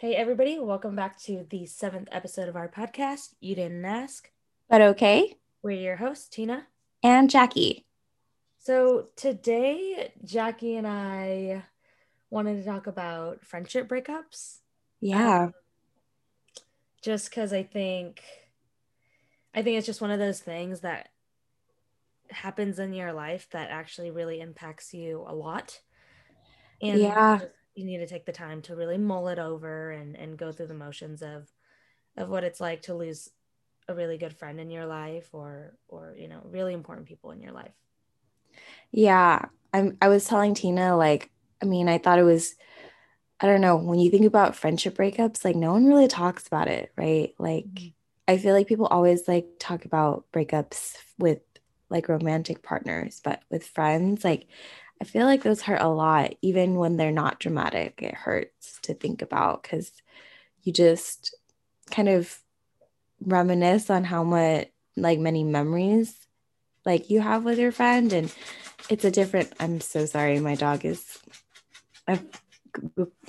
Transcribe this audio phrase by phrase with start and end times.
[0.00, 3.34] Hey, everybody, welcome back to the seventh episode of our podcast.
[3.38, 4.30] You didn't ask,
[4.66, 5.36] but okay.
[5.62, 6.68] We're your hosts, Tina
[7.02, 7.84] and Jackie.
[8.56, 11.64] So, today, Jackie and I
[12.30, 14.60] wanted to talk about friendship breakups.
[15.02, 15.42] Yeah.
[15.42, 15.54] Um,
[17.02, 18.22] just because I think,
[19.54, 21.10] I think it's just one of those things that
[22.30, 25.78] happens in your life that actually really impacts you a lot.
[26.80, 27.40] And yeah
[27.74, 30.66] you need to take the time to really mull it over and and go through
[30.66, 31.48] the motions of
[32.16, 33.30] of what it's like to lose
[33.88, 37.40] a really good friend in your life or or you know really important people in
[37.40, 37.72] your life.
[38.92, 39.46] Yeah.
[39.72, 41.30] I'm i was telling tina like
[41.62, 42.56] i mean i thought it was
[43.40, 46.66] i don't know when you think about friendship breakups like no one really talks about
[46.66, 47.32] it right?
[47.38, 47.88] Like mm-hmm.
[48.26, 51.38] i feel like people always like talk about breakups with
[51.88, 54.48] like romantic partners but with friends like
[55.00, 58.00] I feel like those hurt a lot, even when they're not dramatic.
[58.02, 59.90] It hurts to think about because
[60.62, 61.34] you just
[61.90, 62.38] kind of
[63.24, 66.14] reminisce on how much, like, many memories
[66.84, 68.12] like you have with your friend.
[68.12, 68.34] And
[68.90, 70.38] it's a different, I'm so sorry.
[70.38, 71.18] My dog is,
[72.06, 72.24] I've,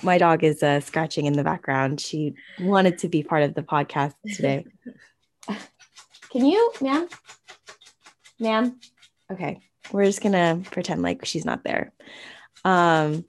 [0.02, 2.02] my dog is uh, scratching in the background.
[2.02, 4.66] She wanted to be part of the podcast today.
[6.30, 7.08] Can you, ma'am?
[8.38, 8.78] Ma'am?
[9.30, 11.92] Okay we're just gonna pretend like she's not there
[12.64, 13.24] um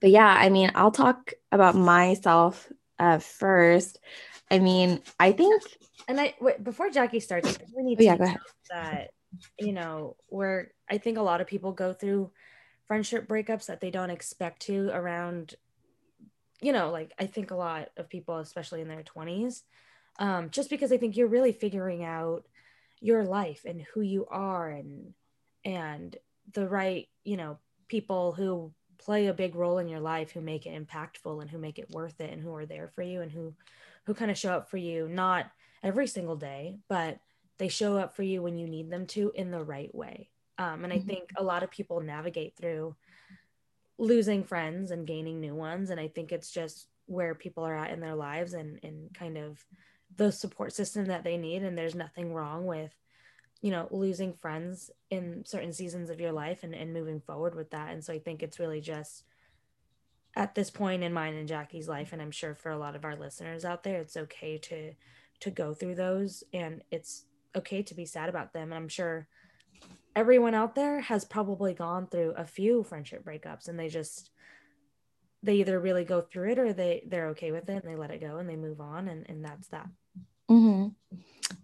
[0.00, 3.98] but yeah i mean i'll talk about myself uh first
[4.50, 5.62] i mean i think
[6.08, 8.38] and i wait, before jackie starts we need oh, to yeah, go ahead.
[8.70, 9.10] that
[9.58, 12.30] you know where i think a lot of people go through
[12.86, 15.54] friendship breakups that they don't expect to around
[16.60, 19.62] you know like i think a lot of people especially in their 20s
[20.18, 22.44] um, just because i think you're really figuring out
[23.02, 25.12] your life and who you are and
[25.64, 26.16] and
[26.54, 27.58] the right you know
[27.88, 31.58] people who play a big role in your life who make it impactful and who
[31.58, 33.52] make it worth it and who are there for you and who
[34.06, 35.50] who kind of show up for you not
[35.82, 37.18] every single day but
[37.58, 40.84] they show up for you when you need them to in the right way um,
[40.84, 41.08] and i mm-hmm.
[41.08, 42.94] think a lot of people navigate through
[43.98, 47.90] losing friends and gaining new ones and i think it's just where people are at
[47.90, 49.64] in their lives and and kind of
[50.16, 52.94] the support system that they need and there's nothing wrong with
[53.60, 57.70] you know losing friends in certain seasons of your life and, and moving forward with
[57.70, 57.90] that.
[57.90, 59.24] And so i think it's really just
[60.34, 63.04] at this point in mine and jackie's life and i'm sure for a lot of
[63.04, 64.94] our listeners out there it's okay to
[65.40, 67.24] to go through those and it's
[67.54, 68.72] okay to be sad about them.
[68.72, 69.26] And i'm sure
[70.14, 74.30] everyone out there has probably gone through a few friendship breakups and they just
[75.42, 78.10] they either really go through it or they they're okay with it and they let
[78.10, 79.88] it go and they move on and and that's that
[80.50, 80.88] Mm-hmm.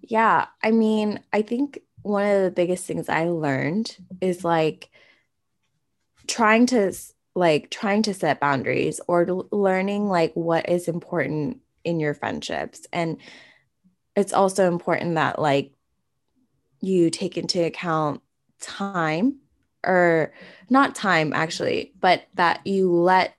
[0.02, 0.46] Yeah.
[0.62, 4.90] I mean, I think one of the biggest things I learned is like
[6.26, 6.92] trying to
[7.34, 13.18] like trying to set boundaries or learning like what is important in your friendships and
[14.16, 15.72] it's also important that like
[16.80, 18.20] you take into account
[18.60, 19.36] time
[19.86, 20.32] or
[20.68, 23.36] not time actually but that you let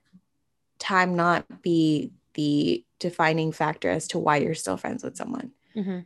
[0.78, 5.50] time not be the defining factor as to why you're still friends with someone.
[5.74, 6.00] Mm-hmm.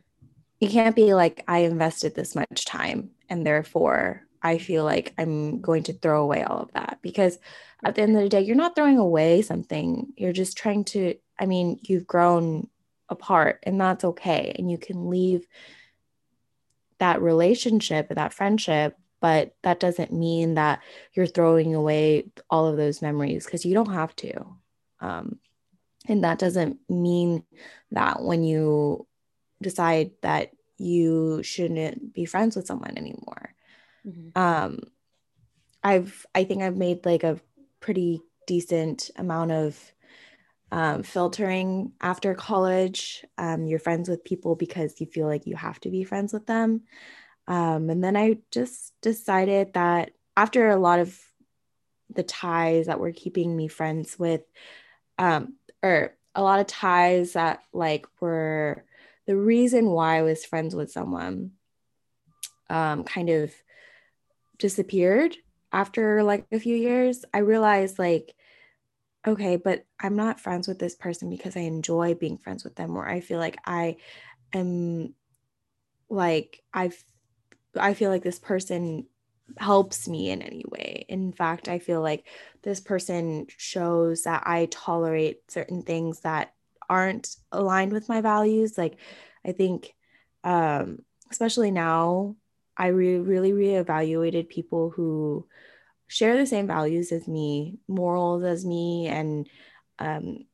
[0.59, 5.61] You can't be like, I invested this much time and therefore I feel like I'm
[5.61, 7.37] going to throw away all of that because
[7.83, 10.13] at the end of the day, you're not throwing away something.
[10.15, 12.69] You're just trying to, I mean, you've grown
[13.09, 14.55] apart and that's okay.
[14.57, 15.45] And you can leave
[16.99, 20.81] that relationship, that friendship, but that doesn't mean that
[21.13, 24.45] you're throwing away all of those memories because you don't have to.
[24.99, 25.39] Um,
[26.07, 27.43] and that doesn't mean
[27.91, 29.07] that when you
[29.61, 33.55] decide that you shouldn't be friends with someone anymore.
[34.05, 34.39] Mm-hmm.
[34.39, 34.79] Um,
[35.83, 37.39] I've, I think I've made like a
[37.79, 39.93] pretty decent amount of
[40.71, 43.23] um, filtering after college.
[43.37, 46.45] Um, you're friends with people because you feel like you have to be friends with
[46.45, 46.81] them.
[47.47, 51.17] Um, and then I just decided that after a lot of
[52.09, 54.41] the ties that were keeping me friends with
[55.17, 55.53] um,
[55.85, 58.83] or a lot of ties that like were
[59.27, 61.51] the reason why I was friends with someone
[62.69, 63.53] um, kind of
[64.57, 65.35] disappeared
[65.71, 67.23] after like a few years.
[67.33, 68.33] I realized like,
[69.27, 72.95] okay, but I'm not friends with this person because I enjoy being friends with them,
[72.95, 73.97] or I feel like I
[74.53, 75.13] am
[76.09, 77.01] like I've
[77.77, 79.05] I feel like this person
[79.57, 81.05] helps me in any way.
[81.07, 82.27] In fact, I feel like
[82.63, 86.53] this person shows that I tolerate certain things that
[86.89, 88.77] aren't aligned with my values.
[88.77, 88.97] Like,
[89.45, 89.93] I think,
[90.43, 90.99] um,
[91.31, 92.35] especially now,
[92.77, 95.47] I re- really reevaluated people who
[96.07, 99.47] share the same values as me, morals as me, and
[99.99, 100.45] um,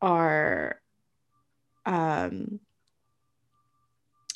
[0.00, 0.80] are
[1.84, 2.60] um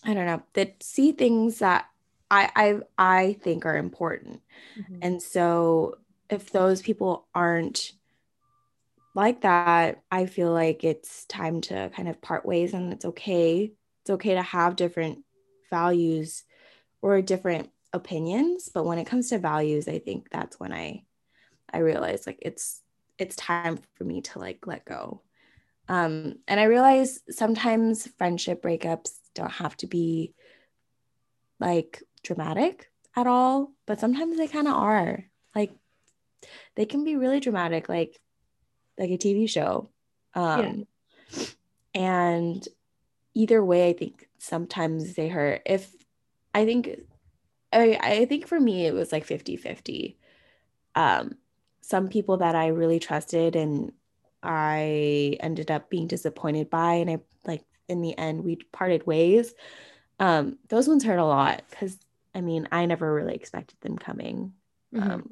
[0.05, 1.87] I don't know, that see things that
[2.31, 4.41] I I I think are important.
[4.79, 4.99] Mm-hmm.
[5.03, 5.99] And so
[6.29, 7.93] if those people aren't
[9.15, 13.73] like that, I feel like it's time to kind of part ways and it's okay.
[14.03, 15.25] It's okay to have different
[15.69, 16.45] values
[17.03, 21.05] or different opinions, but when it comes to values, I think that's when I
[21.73, 22.83] I realize like it's
[23.19, 25.23] it's time for me to like let go.
[25.89, 30.35] Um, and I realize sometimes friendship breakups don't have to be
[31.59, 35.25] like dramatic at all, but sometimes they kind of are.
[35.55, 35.73] Like
[36.77, 38.19] they can be really dramatic, like
[38.99, 39.91] like a TV show.
[40.35, 40.87] Um,
[41.31, 41.45] yeah.
[41.95, 42.69] And
[43.35, 45.63] either way, I think sometimes they hurt.
[45.67, 45.91] If
[46.55, 47.01] I think,
[47.73, 50.19] I, I think for me, it was like 50 50.
[50.95, 51.37] Um,
[51.81, 53.93] some people that I really trusted and
[54.43, 59.53] I ended up being disappointed by, and I like in the end, we parted ways.
[60.19, 61.99] Um, those ones hurt a lot because
[62.35, 64.53] I mean, I never really expected them coming.
[64.95, 65.11] Mm-hmm.
[65.11, 65.31] Um,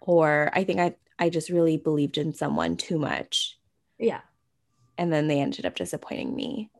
[0.00, 3.58] or I think I I just really believed in someone too much.
[3.98, 4.20] Yeah.
[4.98, 6.70] And then they ended up disappointing me.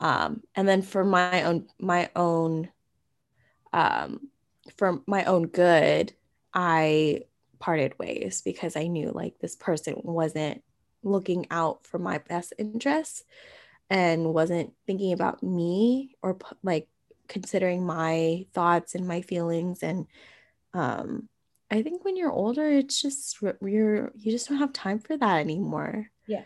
[0.00, 2.68] Um, and then for my own my own
[3.72, 4.28] um
[4.76, 6.12] for my own good,
[6.52, 7.22] I
[7.58, 10.62] parted ways because I knew like this person wasn't
[11.02, 13.22] looking out for my best interests
[13.88, 16.88] and wasn't thinking about me or like
[17.28, 20.06] considering my thoughts and my feelings and
[20.74, 21.28] um
[21.70, 25.40] I think when you're older, it's just you're you just don't have time for that
[25.40, 26.10] anymore.
[26.26, 26.44] Yeah.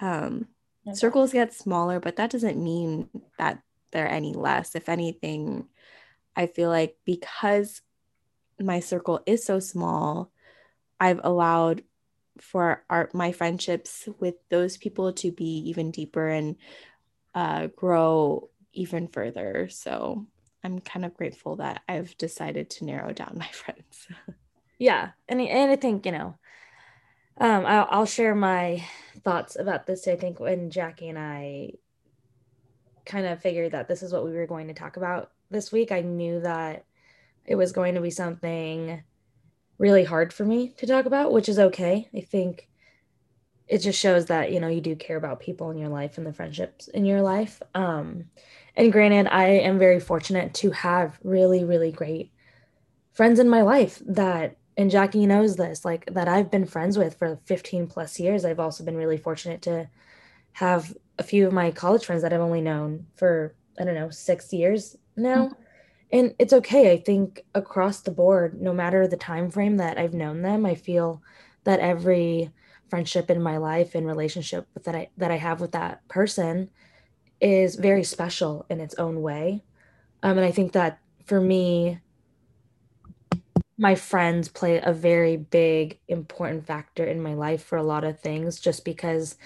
[0.00, 0.46] Um,
[0.86, 0.94] okay.
[0.96, 3.08] circles get smaller, but that doesn't mean
[3.38, 3.60] that
[3.90, 4.74] they're any less.
[4.74, 5.68] If anything,
[6.34, 7.82] I feel like because
[8.58, 10.30] my circle is so small,
[10.98, 11.82] I've allowed
[12.40, 16.56] for our my friendships with those people to be even deeper and
[17.34, 19.68] uh, grow even further.
[19.68, 20.26] So
[20.64, 24.08] I'm kind of grateful that I've decided to narrow down my friends.
[24.78, 26.34] yeah, and and I think you know,
[27.38, 28.84] um, I'll, I'll share my
[29.24, 30.08] thoughts about this.
[30.08, 31.72] I think when Jackie and I
[33.04, 35.92] kind of figured that this is what we were going to talk about this week,
[35.92, 36.84] I knew that
[37.46, 39.02] it was going to be something
[39.78, 42.08] really hard for me to talk about, which is okay.
[42.14, 42.67] I think
[43.68, 46.26] it just shows that you know you do care about people in your life and
[46.26, 47.62] the friendships in your life.
[47.74, 48.24] Um,
[48.76, 52.30] and granted, I am very fortunate to have really, really great
[53.12, 57.18] friends in my life that, and Jackie knows this, like that I've been friends with
[57.18, 58.44] for 15 plus years.
[58.44, 59.90] I've also been really fortunate to
[60.52, 64.10] have a few of my college friends that I've only known for, I don't know,
[64.10, 65.46] six years now.
[65.46, 65.62] Mm-hmm.
[66.10, 66.92] And it's okay.
[66.92, 70.76] I think across the board, no matter the time frame that I've known them, I
[70.76, 71.20] feel
[71.64, 72.50] that every
[72.90, 76.70] friendship in my life and relationship that I that I have with that person
[77.40, 79.62] is very special in its own way.
[80.22, 82.00] Um, and I think that for me,
[83.76, 88.18] my friends play a very big, important factor in my life for a lot of
[88.18, 89.36] things, just because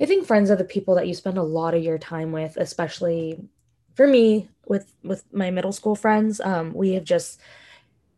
[0.00, 2.56] I think friends are the people that you spend a lot of your time with,
[2.58, 3.40] especially
[3.94, 6.40] for me with with my middle school friends.
[6.40, 7.40] Um, we have just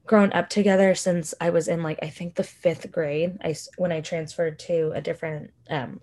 [0.06, 3.38] grown up together since I was in like I think the fifth grade.
[3.42, 6.00] I when I transferred to a different um,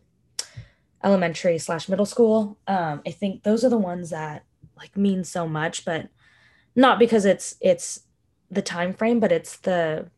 [1.04, 2.58] elementary slash middle school.
[2.68, 4.44] Um, I think those are the ones that
[4.78, 6.10] like mean so much, but
[6.76, 8.02] not because it's it's
[8.50, 10.10] the time frame, but it's the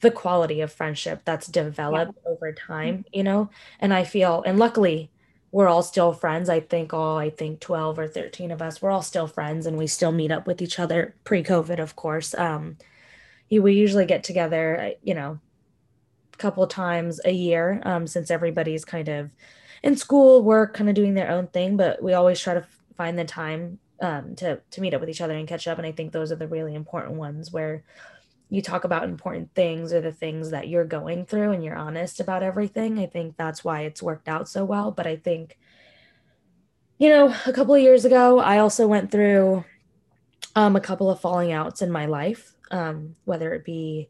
[0.00, 2.30] the quality of friendship that's developed yeah.
[2.30, 3.50] over time, you know.
[3.80, 5.10] And I feel, and luckily,
[5.52, 6.48] we're all still friends.
[6.48, 9.76] I think all I think twelve or thirteen of us, we're all still friends, and
[9.76, 12.34] we still meet up with each other pre-COVID, of course.
[12.34, 12.76] Um,
[13.58, 15.40] we usually get together, you know,
[16.32, 19.30] a couple times a year, um, since everybody's kind of
[19.82, 22.64] in school, work, kind of doing their own thing, but we always try to
[22.96, 25.78] find the time um, to to meet up with each other and catch up.
[25.78, 27.82] And I think those are the really important ones where
[28.48, 32.18] you talk about important things or the things that you're going through and you're honest
[32.18, 32.98] about everything.
[32.98, 34.90] I think that's why it's worked out so well.
[34.90, 35.56] But I think,
[36.98, 39.64] you know, a couple of years ago, I also went through
[40.56, 44.08] um, a couple of falling outs in my life, um, whether it be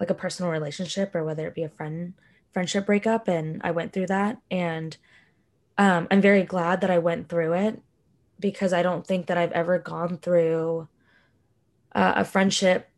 [0.00, 2.14] like a personal relationship or whether it be a friend
[2.52, 3.28] friendship breakup.
[3.28, 4.38] And I went through that.
[4.50, 4.96] And
[5.78, 7.80] um, I'm very glad that I went through it
[8.38, 10.88] because I don't think that I've ever gone through
[11.94, 12.88] uh, a friendship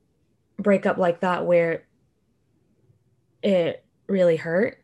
[0.59, 1.85] breakup like that where
[3.43, 4.83] it really hurt.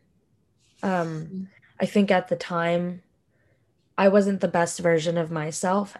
[0.83, 1.43] Um, mm-hmm.
[1.79, 3.01] I think at the time
[3.97, 5.97] I wasn't the best version of myself,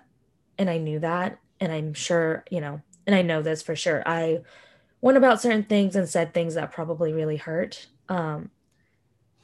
[0.57, 1.39] and I knew that.
[1.59, 4.03] And I'm sure, you know, and I know this for sure.
[4.05, 4.41] I
[5.01, 7.87] went about certain things and said things that probably really hurt.
[8.07, 8.51] Um,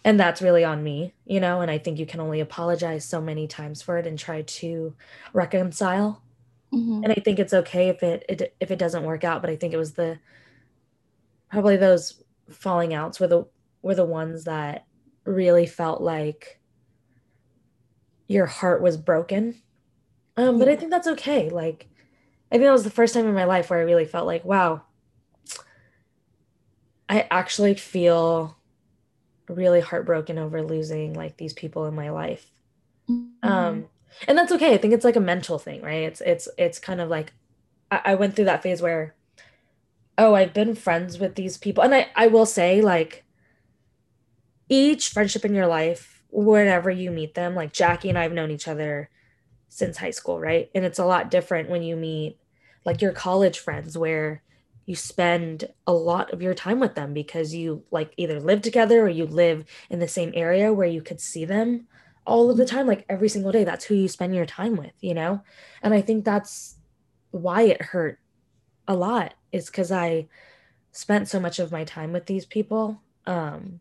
[0.08, 3.20] and that's really on me you know and i think you can only apologize so
[3.20, 4.96] many times for it and try to
[5.34, 6.24] reconcile
[6.74, 7.04] mm-hmm.
[7.04, 9.56] and i think it's okay if it, it if it doesn't work out but i
[9.56, 10.18] think it was the
[11.52, 13.46] probably those falling outs were the
[13.82, 14.86] were the ones that
[15.26, 16.60] really felt like
[18.28, 19.56] your heart was broken
[20.38, 21.90] um but i think that's okay like
[22.52, 24.44] i think that was the first time in my life where i really felt like
[24.46, 24.82] wow
[27.10, 28.58] i actually feel
[29.50, 32.52] really heartbroken over losing like these people in my life.
[33.10, 33.48] Mm-hmm.
[33.48, 33.86] Um,
[34.28, 34.74] and that's okay.
[34.74, 36.04] I think it's like a mental thing, right?
[36.04, 37.34] It's it's it's kind of like
[37.92, 39.16] I, I went through that phase where,
[40.18, 43.24] oh, I've been friends with these people, and I I will say like
[44.70, 48.52] each friendship in your life, whenever you meet them, like Jackie and I have known
[48.52, 49.10] each other
[49.70, 50.70] since high school, right?
[50.74, 52.38] And it's a lot different when you meet
[52.86, 54.42] like your college friends where
[54.86, 59.02] you spend a lot of your time with them because you like either live together
[59.02, 61.88] or you live in the same area where you could see them
[62.26, 63.66] all of the time like every single day.
[63.66, 65.42] That's who you spend your time with you know?
[65.84, 66.78] And i think that's
[67.32, 68.20] why it hurt
[68.88, 70.28] a lot is because i
[70.92, 73.80] spent so much of my time with these people um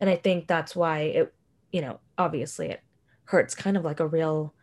[0.00, 1.34] and i think that's why it
[1.72, 2.80] you know obviously it
[3.24, 4.54] hurts kind of like a real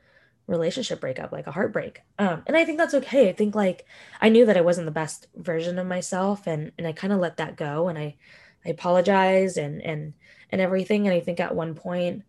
[0.47, 2.01] relationship breakup, like a heartbreak.
[2.19, 3.29] Um, and I think that's okay.
[3.29, 3.85] I think like
[4.19, 7.19] I knew that I wasn't the best version of myself and and I kind of
[7.19, 8.17] let that go and I
[8.65, 10.13] I apologized and and
[10.51, 11.07] and everything.
[11.07, 12.23] And I think at one point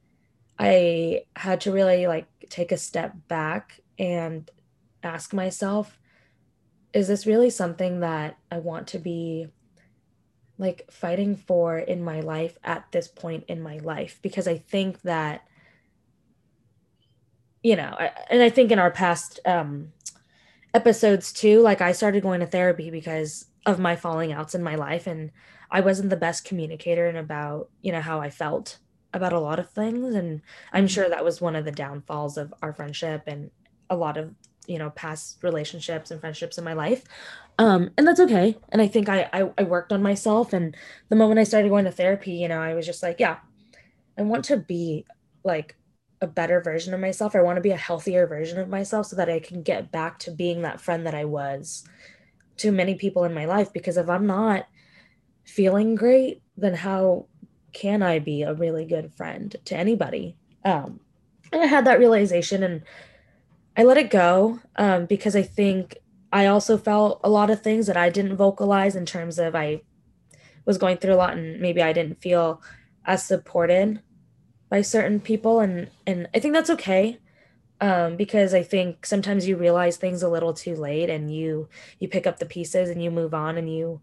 [0.59, 4.49] I had to really like take a step back and
[5.02, 5.99] ask myself,
[6.92, 9.49] is this really something that I want to be
[10.59, 14.21] like fighting for in my life at this point in my life?
[14.23, 15.45] Because I think that
[17.62, 17.97] you know,
[18.28, 19.92] and I think in our past um,
[20.75, 24.75] episodes too, like I started going to therapy because of my falling outs in my
[24.75, 25.31] life, and
[25.71, 28.78] I wasn't the best communicator and about you know how I felt
[29.14, 30.42] about a lot of things, and
[30.73, 33.50] I'm sure that was one of the downfalls of our friendship and
[33.90, 34.35] a lot of
[34.66, 37.04] you know past relationships and friendships in my life.
[37.59, 40.75] Um and that's okay and i think I, I i worked on myself and
[41.11, 43.37] the moment i started going to therapy you know i was just like yeah
[44.16, 45.04] i want to be
[45.45, 45.76] like
[46.23, 47.35] a better version of myself.
[47.35, 50.21] I want to be a healthier version of myself so that I can get back
[50.21, 51.85] to being that friend that I was
[52.59, 53.73] to many people in my life.
[53.73, 54.67] Because if I'm not
[55.45, 57.26] feeling great, then how
[57.73, 60.37] can I be a really good friend to anybody?
[60.64, 61.00] Um,
[61.52, 62.83] and I had that realization and
[63.76, 65.99] I let it go um, because I think
[66.33, 69.83] I also felt a lot of things that I didn't vocalize in terms of I
[70.64, 72.62] was going through a lot and maybe I didn't feel
[73.05, 74.00] as supported
[74.73, 77.19] by certain people and and I think that's okay
[77.83, 82.09] um, because I think sometimes you realize things a little too late and you you
[82.09, 84.00] pick up the pieces and you move on and you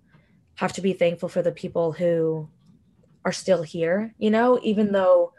[0.58, 2.50] have to be thankful for the people who
[3.26, 5.34] are still here, you know, even though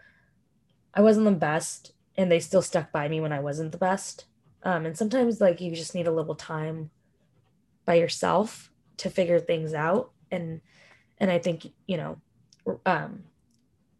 [0.94, 4.24] I wasn't the best and they still stuck by me when I wasn't the best.
[4.64, 6.90] Um, and sometimes like you just need a little time
[7.84, 10.60] by yourself to figure things out and
[11.18, 12.20] and I think, you know,
[12.84, 13.29] um,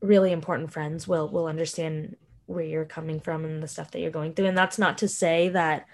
[0.00, 2.16] really important friends will will understand
[2.46, 4.46] where you're coming from and the stuff that you're going through.
[4.46, 5.86] And that's not to say that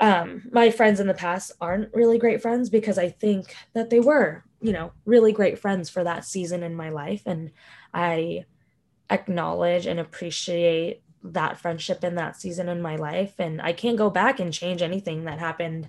[0.00, 4.00] um my friends in the past aren't really great friends because i think that they
[4.00, 7.22] were you know really great friends for that season in my life.
[7.26, 7.50] And
[7.94, 8.44] i
[9.10, 13.34] acknowledge and appreciate that friendship in that season in my life.
[13.38, 15.88] And i can't go back and change anything that happened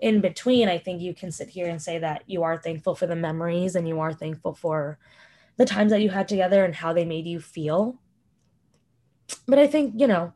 [0.00, 0.68] in between.
[0.68, 3.74] I think you can sit here and say that you are thankful for the memories
[3.74, 4.98] and you are thankful for
[5.56, 8.00] the times that you had together and how they made you feel.
[9.46, 10.32] But I think, you know,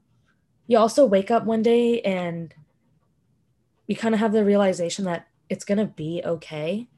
[0.67, 2.55] you also wake up one day and
[3.87, 6.89] you kind of have the realization that it's going to be okay.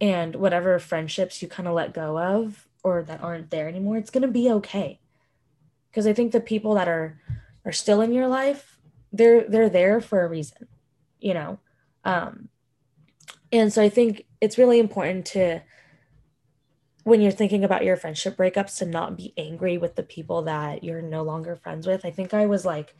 [0.00, 4.10] And whatever friendships you kind of let go of or that aren't there anymore, it's
[4.10, 5.00] going to be okay.
[5.90, 7.20] Because I think the people that are
[7.64, 8.78] are still in your life,
[9.12, 10.68] they're they're there for a reason,
[11.20, 11.58] you know.
[12.04, 12.48] Um
[13.52, 15.60] and so I think it's really important to
[17.04, 20.84] when you're thinking about your friendship breakups to not be angry with the people that
[20.84, 22.04] you're no longer friends with.
[22.04, 22.94] I think I was like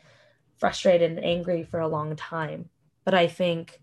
[0.57, 2.71] frustrated and angry for a long time.
[3.05, 3.81] But I think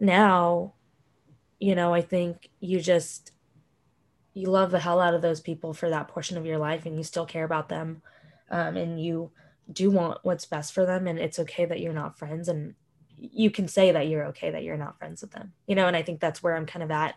[0.00, 0.74] now,
[1.58, 3.32] you know, I think you just
[4.36, 6.98] you love the hell out of those people for that portion of your life and
[6.98, 8.02] you still care about them
[8.50, 9.30] um, and you
[9.72, 12.74] do want what's best for them and it's okay that you're not friends and
[13.18, 15.96] you can say that you're okay that you're not friends with them you know and
[15.96, 17.14] i think that's where i'm kind of at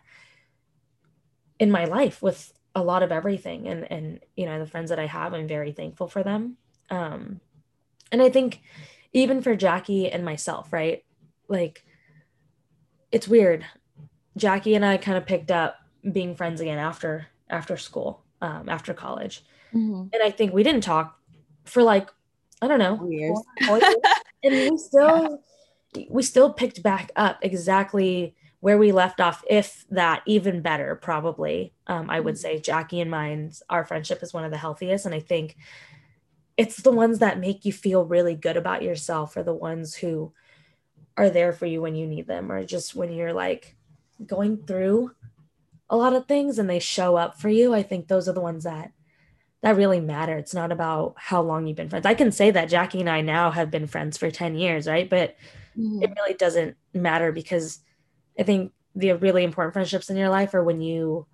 [1.60, 5.00] in my life with a lot of everything and and you know the friends that
[5.00, 6.56] i have i'm very thankful for them
[6.90, 7.40] um
[8.12, 8.62] and i think
[9.12, 11.04] even for jackie and myself right
[11.48, 11.84] like
[13.12, 13.66] it's weird
[14.38, 15.78] jackie and i kind of picked up
[16.12, 19.44] being friends again after after school, um, after college.
[19.74, 20.08] Mm-hmm.
[20.14, 21.20] And I think we didn't talk
[21.66, 22.10] for like
[22.62, 23.40] I don't know years.
[23.66, 23.96] Four, four years.
[24.44, 25.40] and we still
[25.96, 26.06] yeah.
[26.10, 31.74] we still picked back up exactly where we left off, if that even better, probably.
[31.88, 32.42] Um, I would mm-hmm.
[32.42, 35.56] say Jackie and mine's our friendship is one of the healthiest, and I think
[36.58, 40.34] it's the ones that make you feel really good about yourself, or the ones who
[41.16, 43.76] are there for you when you need them, or just when you're like
[44.26, 45.12] going through
[45.90, 47.74] a lot of things and they show up for you.
[47.74, 48.92] I think those are the ones that
[49.62, 50.38] that really matter.
[50.38, 52.06] It's not about how long you've been friends.
[52.06, 55.10] I can say that Jackie and I now have been friends for 10 years, right?
[55.10, 55.36] But
[55.78, 56.02] mm-hmm.
[56.02, 57.80] it really doesn't matter because
[58.40, 61.28] I think the really important friendships in your life are when you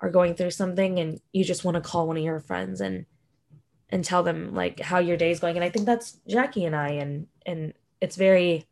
[0.00, 3.04] are going through something and you just want to call one of your friends and
[3.90, 5.56] and tell them like how your day is going.
[5.56, 8.66] And I think that's Jackie and I and and it's very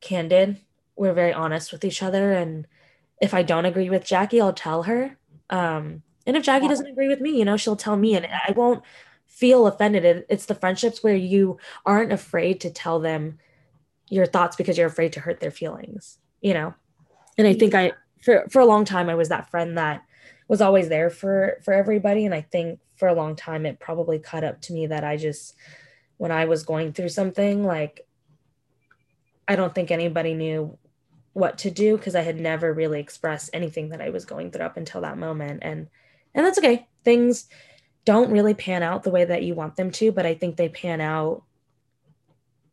[0.00, 0.60] candid.
[0.96, 2.32] We're very honest with each other.
[2.32, 2.66] And
[3.20, 5.16] if I don't agree with Jackie, I'll tell her.
[5.50, 8.52] Um, and if Jackie doesn't agree with me, you know, she'll tell me and I
[8.52, 8.82] won't
[9.26, 10.24] feel offended.
[10.28, 13.38] It's the friendships where you aren't afraid to tell them
[14.08, 16.74] your thoughts because you're afraid to hurt their feelings, you know?
[17.38, 17.92] And I think I,
[18.22, 20.02] for, for a long time, I was that friend that
[20.48, 22.26] was always there for, for everybody.
[22.26, 25.16] And I think for a long time, it probably caught up to me that I
[25.16, 25.54] just,
[26.16, 28.06] when I was going through something, like,
[29.46, 30.76] I don't think anybody knew
[31.32, 34.66] what to do because I had never really expressed anything that I was going through
[34.66, 35.60] up until that moment.
[35.62, 35.88] And
[36.34, 36.88] and that's okay.
[37.04, 37.48] Things
[38.04, 40.68] don't really pan out the way that you want them to, but I think they
[40.68, 41.42] pan out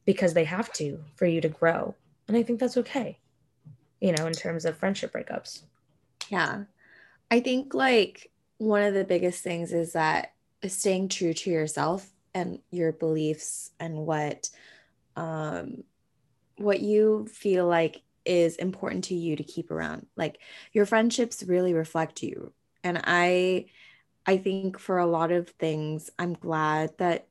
[0.06, 1.96] because they have to for you to grow.
[2.28, 3.20] And I think that's okay.
[4.00, 5.62] You know, in terms of friendship breakups.
[6.30, 6.64] Yeah.
[7.32, 10.34] I think like one of the biggest things is that
[10.68, 14.50] staying true to yourself and your beliefs and what
[15.16, 15.84] um
[16.58, 20.08] what you feel like is important to you to keep around.
[20.16, 20.40] Like
[20.74, 22.54] your friendships really reflect you.
[22.84, 23.68] And I
[24.26, 27.28] I think for a lot of things, I'm glad that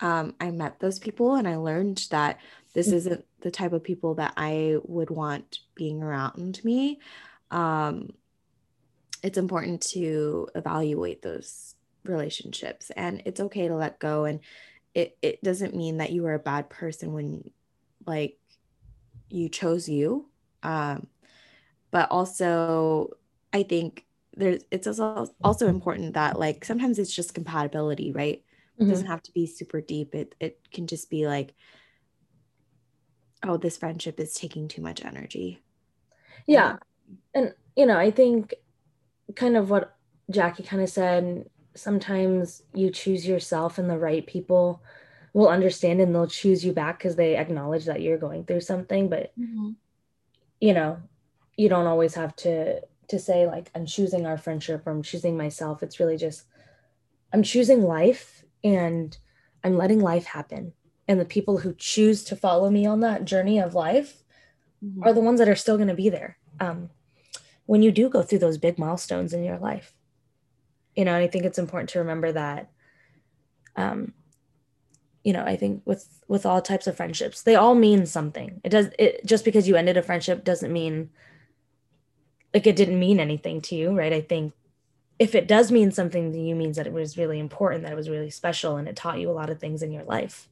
[0.00, 2.38] um, I met those people and I learned that
[2.74, 2.96] this mm-hmm.
[2.96, 6.98] isn't the type of people that I would want being around me.
[7.50, 8.14] Um,
[9.22, 14.24] it's important to evaluate those relationships and it's okay to let go.
[14.24, 14.40] And
[14.94, 17.50] it, it doesn't mean that you are a bad person when
[18.06, 18.38] like
[19.28, 20.30] you chose you.
[20.62, 21.06] Um,
[21.90, 23.10] but also,
[23.52, 28.42] I think there's it's also also important that like sometimes it's just compatibility, right?
[28.78, 28.90] It mm-hmm.
[28.90, 30.14] doesn't have to be super deep.
[30.14, 31.54] It it can just be like,
[33.44, 35.62] oh, this friendship is taking too much energy.
[36.46, 36.76] Yeah,
[37.34, 38.54] and you know, I think
[39.36, 39.96] kind of what
[40.30, 41.48] Jackie kind of said.
[41.76, 44.80] Sometimes you choose yourself and the right people
[45.34, 49.08] will understand and they'll choose you back because they acknowledge that you're going through something
[49.08, 49.70] but mm-hmm.
[50.60, 50.96] you know
[51.56, 55.36] you don't always have to to say like i'm choosing our friendship or i'm choosing
[55.36, 56.44] myself it's really just
[57.32, 59.18] i'm choosing life and
[59.62, 60.72] i'm letting life happen
[61.06, 64.22] and the people who choose to follow me on that journey of life
[64.84, 65.02] mm-hmm.
[65.02, 66.90] are the ones that are still going to be there um,
[67.66, 69.94] when you do go through those big milestones in your life.
[70.94, 72.70] You know and i think it's important to remember that
[73.74, 74.12] um,
[75.24, 78.60] you know i think with with all types of friendships they all mean something.
[78.62, 81.10] It does it just because you ended a friendship doesn't mean
[82.52, 84.12] like it didn't mean anything to you right?
[84.12, 84.52] I think
[85.18, 87.96] if it does mean something to you means that it was really important that it
[87.96, 90.48] was really special and it taught you a lot of things in your life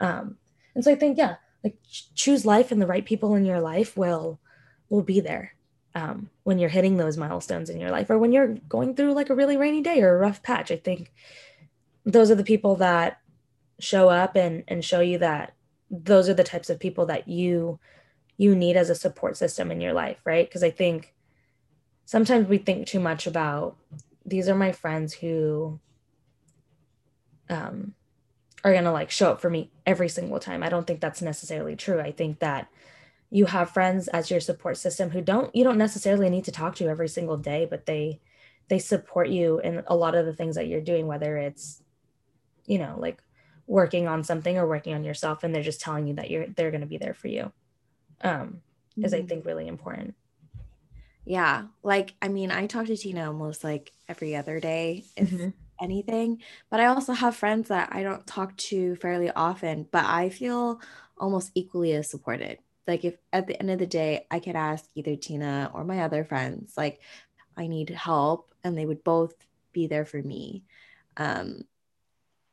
[0.00, 0.36] um
[0.74, 1.76] and so i think yeah like
[2.14, 4.40] choose life and the right people in your life will
[4.88, 5.54] will be there
[5.94, 9.30] um, when you're hitting those milestones in your life or when you're going through like
[9.30, 10.70] a really rainy day or a rough patch.
[10.70, 11.12] I think
[12.04, 13.18] those are the people that
[13.78, 15.54] show up and and show you that
[15.90, 17.78] those are the types of people that you
[18.36, 20.46] you need as a support system in your life right?
[20.46, 21.14] Because i think
[22.04, 23.76] sometimes we think too much about
[24.26, 25.80] these are my friends who
[27.48, 27.94] um
[28.64, 31.22] are going to like show up for me every single time i don't think that's
[31.22, 32.68] necessarily true i think that
[33.30, 36.74] you have friends as your support system who don't you don't necessarily need to talk
[36.74, 38.20] to every single day but they
[38.68, 41.82] they support you in a lot of the things that you're doing whether it's
[42.66, 43.22] you know like
[43.66, 46.70] working on something or working on yourself and they're just telling you that you're they're
[46.70, 47.52] going to be there for you
[48.22, 49.04] um mm-hmm.
[49.04, 49.28] is i mm-hmm.
[49.28, 50.14] think really important
[51.24, 55.50] yeah like i mean i talk to tina almost like every other day mm-hmm.
[55.80, 56.40] Anything
[56.70, 60.80] but i also have friends that i don't talk to fairly often but i feel
[61.18, 62.58] almost equally as supported.
[62.86, 66.00] Like if at the end of the day i could ask either tina or my
[66.00, 67.00] other friends like
[67.56, 69.34] i need help and they would both
[69.72, 70.64] be there for me.
[71.16, 71.62] Um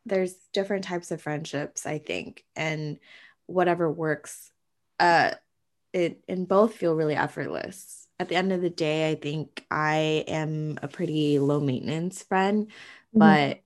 [0.06, 3.00] there's different types of friendships i think and
[3.46, 4.52] whatever works
[5.00, 5.32] uh
[5.94, 8.08] it and both feel really effortless.
[8.20, 12.72] At the end of the day, I think I am a pretty low maintenance friend,
[13.15, 13.20] mm-hmm.
[13.20, 13.62] but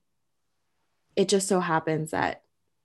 [1.16, 2.42] it just so happens that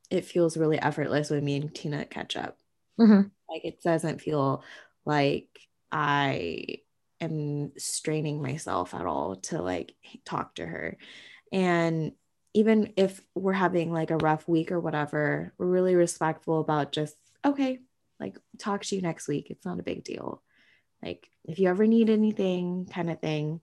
[0.10, 2.58] it feels really effortless when me and Tina catch up.
[3.00, 3.28] Mm-hmm.
[3.50, 4.64] Like it doesn't feel
[5.06, 5.48] like
[5.92, 6.80] I
[7.22, 10.98] am straining myself at all to like talk to her.
[11.52, 12.14] And
[12.54, 17.16] even if we're having like a rough week or whatever, we're really respectful about just,
[17.46, 17.80] okay,
[18.20, 19.48] like talk to you next week.
[19.50, 20.42] It's not a big deal.
[21.04, 23.62] Like if you ever need anything, kind of thing,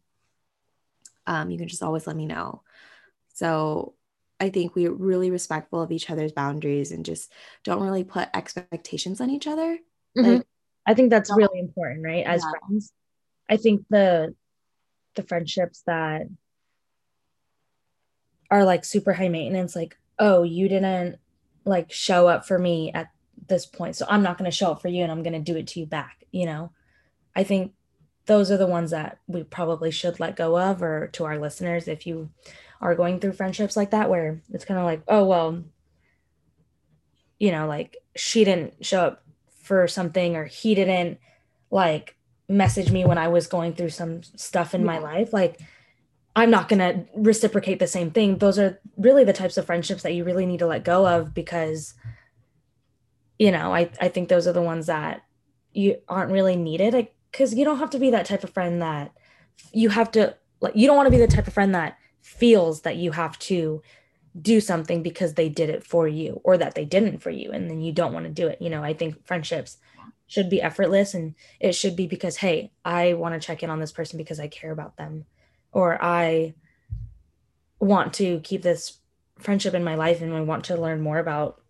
[1.26, 2.62] um, you can just always let me know.
[3.34, 3.94] So
[4.40, 7.32] I think we're really respectful of each other's boundaries and just
[7.62, 9.78] don't really put expectations on each other.
[10.16, 10.30] Mm-hmm.
[10.30, 10.46] Like,
[10.86, 12.26] I think that's really important, right?
[12.26, 12.50] As yeah.
[12.66, 12.92] friends,
[13.48, 14.34] I think the
[15.14, 16.22] the friendships that
[18.50, 21.16] are like super high maintenance, like, oh, you didn't
[21.64, 23.10] like show up for me at
[23.48, 25.52] this point, so I'm not going to show up for you, and I'm going to
[25.52, 26.24] do it to you back.
[26.32, 26.72] You know,
[27.34, 27.72] I think
[28.26, 31.88] those are the ones that we probably should let go of, or to our listeners,
[31.88, 32.30] if you
[32.80, 35.62] are going through friendships like that, where it's kind of like, oh well,
[37.38, 39.24] you know, like she didn't show up
[39.62, 41.18] for something, or he didn't
[41.70, 42.16] like
[42.48, 44.86] message me when I was going through some stuff in yeah.
[44.86, 45.60] my life, like
[46.36, 48.38] I'm not going to reciprocate the same thing.
[48.38, 51.32] Those are really the types of friendships that you really need to let go of
[51.32, 51.94] because
[53.38, 55.24] you know, I I think those are the ones that
[55.72, 59.12] you aren't really needed because you don't have to be that type of friend that
[59.72, 62.82] you have to like you don't want to be the type of friend that feels
[62.82, 63.82] that you have to
[64.40, 67.68] do something because they did it for you or that they didn't for you and
[67.68, 68.62] then you don't want to do it.
[68.62, 69.78] You know, I think friendships
[70.28, 73.78] should be effortless and it should be because hey i want to check in on
[73.78, 75.26] this person because i care about them
[75.70, 76.54] or i
[77.78, 79.00] want to keep this
[79.38, 81.60] friendship in my life and i want to learn more about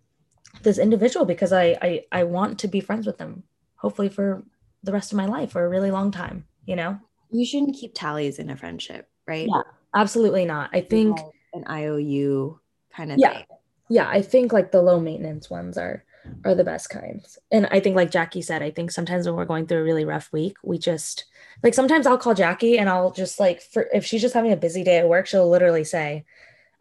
[0.62, 3.42] this individual because i i, I want to be friends with them
[3.74, 4.44] hopefully for
[4.84, 6.98] the rest of my life for a really long time you know
[7.30, 9.62] you shouldn't keep tallies in a friendship right yeah
[9.94, 11.18] absolutely not i think
[11.52, 12.58] an iou
[12.94, 13.44] kind of yeah thing.
[13.88, 16.04] yeah i think like the low maintenance ones are
[16.44, 17.38] are the best kinds.
[17.50, 20.04] And I think, like Jackie said, I think sometimes when we're going through a really
[20.04, 21.24] rough week, we just
[21.62, 24.56] like sometimes I'll call Jackie and I'll just like, for if she's just having a
[24.56, 26.24] busy day at work, she'll literally say,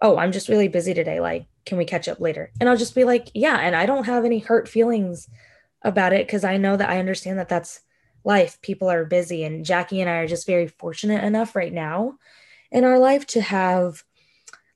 [0.01, 1.19] Oh, I'm just really busy today.
[1.19, 2.51] Like, can we catch up later?
[2.59, 3.57] And I'll just be like, Yeah.
[3.57, 5.29] And I don't have any hurt feelings
[5.81, 7.81] about it because I know that I understand that that's
[8.23, 8.62] life.
[8.62, 9.43] People are busy.
[9.43, 12.17] And Jackie and I are just very fortunate enough right now
[12.71, 14.03] in our life to have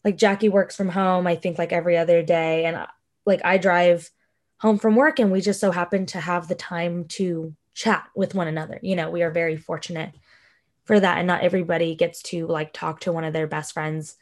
[0.04, 2.66] like Jackie works from home, I think like every other day.
[2.66, 2.88] And uh,
[3.26, 4.10] like I drive
[4.60, 8.34] home from work and we just so happen to have the time to chat with
[8.34, 8.80] one another.
[8.82, 10.14] You know, we are very fortunate
[10.86, 14.16] for that and not everybody gets to like talk to one of their best friends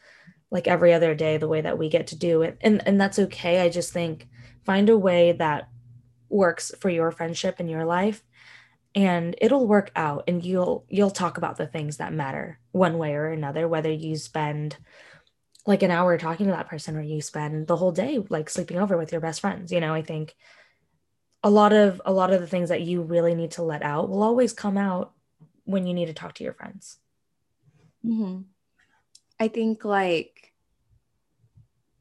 [0.49, 2.57] like every other day the way that we get to do it.
[2.61, 3.61] And and that's okay.
[3.61, 4.27] I just think
[4.63, 5.69] find a way that
[6.29, 8.23] works for your friendship and your life
[8.95, 13.13] and it'll work out and you'll you'll talk about the things that matter one way
[13.13, 14.77] or another whether you spend
[15.67, 18.77] like an hour talking to that person or you spend the whole day like sleeping
[18.77, 20.36] over with your best friends you know i think
[21.43, 24.10] a lot of a lot of the things that you really need to let out
[24.10, 25.13] will always come out
[25.65, 26.97] when you need to talk to your friends
[28.05, 28.41] mm-hmm.
[29.39, 30.53] i think like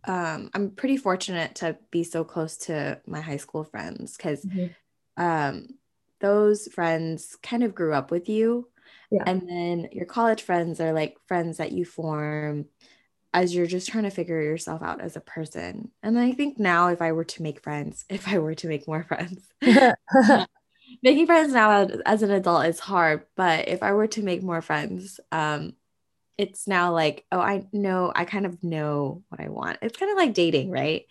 [0.07, 4.66] um, i'm pretty fortunate to be so close to my high school friends because mm-hmm.
[5.22, 5.68] um,
[6.24, 8.66] those friends kind of grew up with you
[9.10, 9.22] yeah.
[9.26, 12.66] and then your college friends are like friends that you form
[13.32, 15.90] as you're just trying to figure yourself out as a person.
[16.02, 18.87] And I think now, if I were to make friends, if I were to make
[18.87, 19.48] more friends,
[21.02, 23.26] making friends now as an adult is hard.
[23.37, 25.74] But if I were to make more friends, um,
[26.38, 29.78] it's now like, oh, I know, I kind of know what I want.
[29.82, 31.06] It's kind of like dating, right?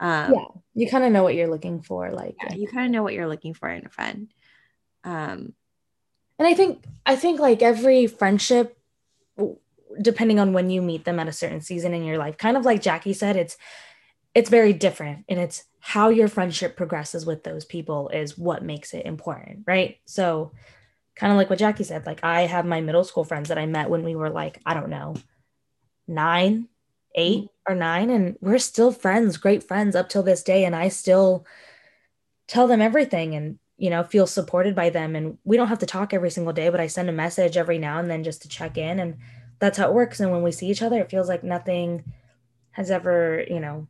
[0.00, 0.44] Um, yeah,
[0.74, 2.10] you kind of know what you're looking for.
[2.10, 4.28] Like, yeah, you kind of know what you're looking for in a friend.
[5.04, 5.54] Um,
[6.38, 8.78] and I think, I think like every friendship
[10.00, 12.64] depending on when you meet them at a certain season in your life kind of
[12.64, 13.56] like jackie said it's
[14.34, 18.94] it's very different and it's how your friendship progresses with those people is what makes
[18.94, 19.98] it important right?
[20.06, 20.52] So
[21.14, 23.66] kind of like what jackie said like i have my middle school friends that i
[23.66, 25.14] met when we were like i don't know
[26.08, 26.68] nine
[27.14, 30.88] eight or nine and we're still friends great friends up till this day and i
[30.88, 31.44] still
[32.48, 35.86] tell them everything and you know feel supported by them and we don't have to
[35.86, 38.48] talk every single day but i send a message every now and then just to
[38.48, 39.16] check in and
[39.62, 40.18] that's how it works.
[40.18, 42.02] And when we see each other, it feels like nothing
[42.72, 43.86] has ever, you know,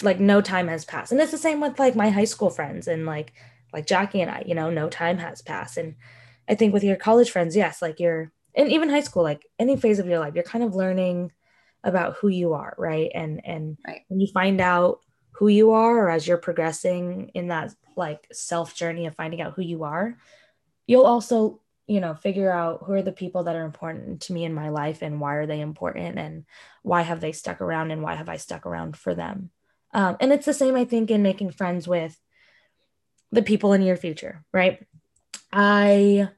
[0.00, 1.10] like no time has passed.
[1.10, 3.32] And it's the same with like my high school friends and like
[3.72, 5.76] like Jackie and I, you know, no time has passed.
[5.76, 5.96] And
[6.48, 9.76] I think with your college friends, yes, like you're and even high school, like any
[9.76, 11.32] phase of your life, you're kind of learning
[11.82, 13.10] about who you are, right?
[13.12, 14.02] And and right.
[14.06, 15.00] when you find out
[15.32, 19.54] who you are or as you're progressing in that like self journey of finding out
[19.54, 20.16] who you are,
[20.86, 24.44] you'll also you know figure out who are the people that are important to me
[24.44, 26.44] in my life and why are they important and
[26.82, 29.50] why have they stuck around and why have i stuck around for them.
[29.94, 32.18] Um, and it's the same i think in making friends with
[33.30, 34.86] the people in your future right?
[35.52, 36.28] I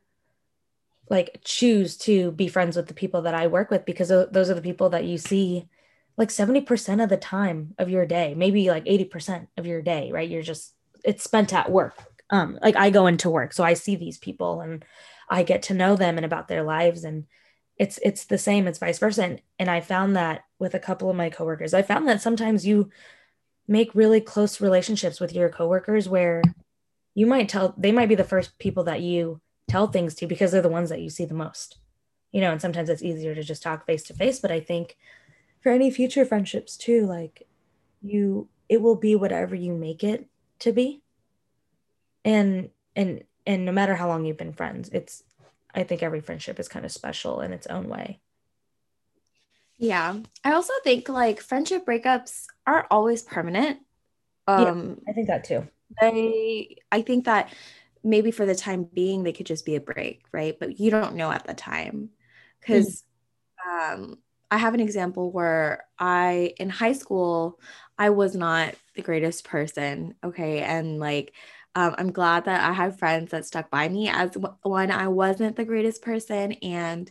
[1.10, 4.54] like choose to be friends with the people that i work with because those are
[4.54, 5.68] the people that you see
[6.16, 10.28] like 70% of the time of your day maybe like 80% of your day right?
[10.28, 10.74] You're just
[11.04, 11.96] it's spent at work.
[12.30, 14.84] Um like i go into work so i see these people and
[15.28, 17.24] I get to know them and about their lives and
[17.76, 21.10] it's it's the same it's vice versa and, and I found that with a couple
[21.10, 21.74] of my coworkers.
[21.74, 22.90] I found that sometimes you
[23.66, 26.42] make really close relationships with your coworkers where
[27.14, 30.52] you might tell they might be the first people that you tell things to because
[30.52, 31.78] they're the ones that you see the most
[32.30, 34.96] you know and sometimes it's easier to just talk face to face but I think
[35.64, 37.48] for any future friendships too like
[38.02, 40.28] you it will be whatever you make it
[40.60, 41.02] to be.
[42.24, 45.22] And and and no matter how long you've been friends it's
[45.74, 48.20] i think every friendship is kind of special in its own way.
[49.76, 50.20] Yeah.
[50.44, 53.78] I also think like friendship breakups are always permanent.
[54.46, 55.66] Um yeah, i think that too.
[56.00, 57.52] they i think that
[58.02, 60.58] maybe for the time being they could just be a break right?
[60.58, 62.10] But you don't know at the time.
[62.60, 63.04] Because
[63.66, 63.94] mm.
[63.94, 64.18] um
[64.50, 67.58] i have an example where i in high school
[67.98, 71.32] i was not the greatest person okay and like
[71.76, 75.56] um, I'm glad that I have friends that stuck by me as when I wasn't
[75.56, 77.10] the greatest person, and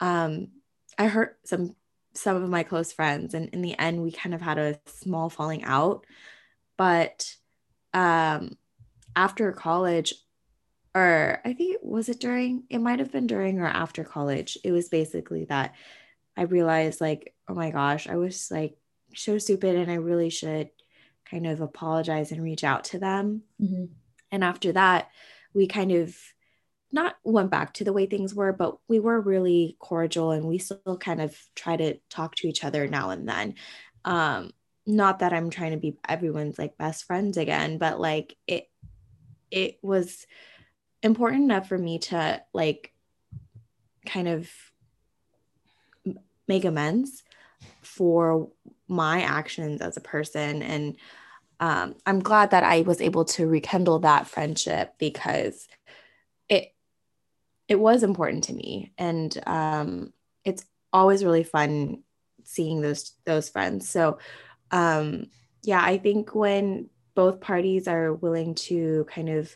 [0.00, 0.48] um,
[0.96, 1.74] I hurt some
[2.14, 5.30] some of my close friends, and in the end, we kind of had a small
[5.30, 6.06] falling out.
[6.76, 7.34] But
[7.92, 8.56] um,
[9.16, 10.14] after college,
[10.94, 12.64] or I think was it during?
[12.70, 14.56] It might have been during or after college.
[14.62, 15.74] It was basically that
[16.38, 18.76] I realized, like, oh my gosh, I was like
[19.14, 20.70] so stupid, and I really should
[21.30, 23.42] kind of apologize and reach out to them.
[23.60, 23.86] Mm-hmm.
[24.30, 25.08] And after that,
[25.54, 26.16] we kind of
[26.90, 30.58] not went back to the way things were, but we were really cordial and we
[30.58, 33.54] still kind of try to talk to each other now and then.
[34.04, 34.52] Um,
[34.86, 38.68] not that I'm trying to be everyone's like best friends again, but like it
[39.50, 40.26] it was
[41.02, 42.92] important enough for me to like
[44.06, 44.48] kind of
[46.48, 47.22] make amends
[47.82, 48.50] for
[48.88, 50.62] my actions as a person.
[50.62, 50.96] And
[51.60, 55.66] um, i'm glad that i was able to rekindle that friendship because
[56.48, 56.72] it
[57.66, 58.92] it was important to me.
[58.96, 60.12] And um,
[60.44, 62.04] it's always really fun
[62.44, 63.88] seeing those those friends.
[63.88, 64.18] So
[64.70, 65.26] um,
[65.64, 69.54] yeah i think when both parties are willing to kind of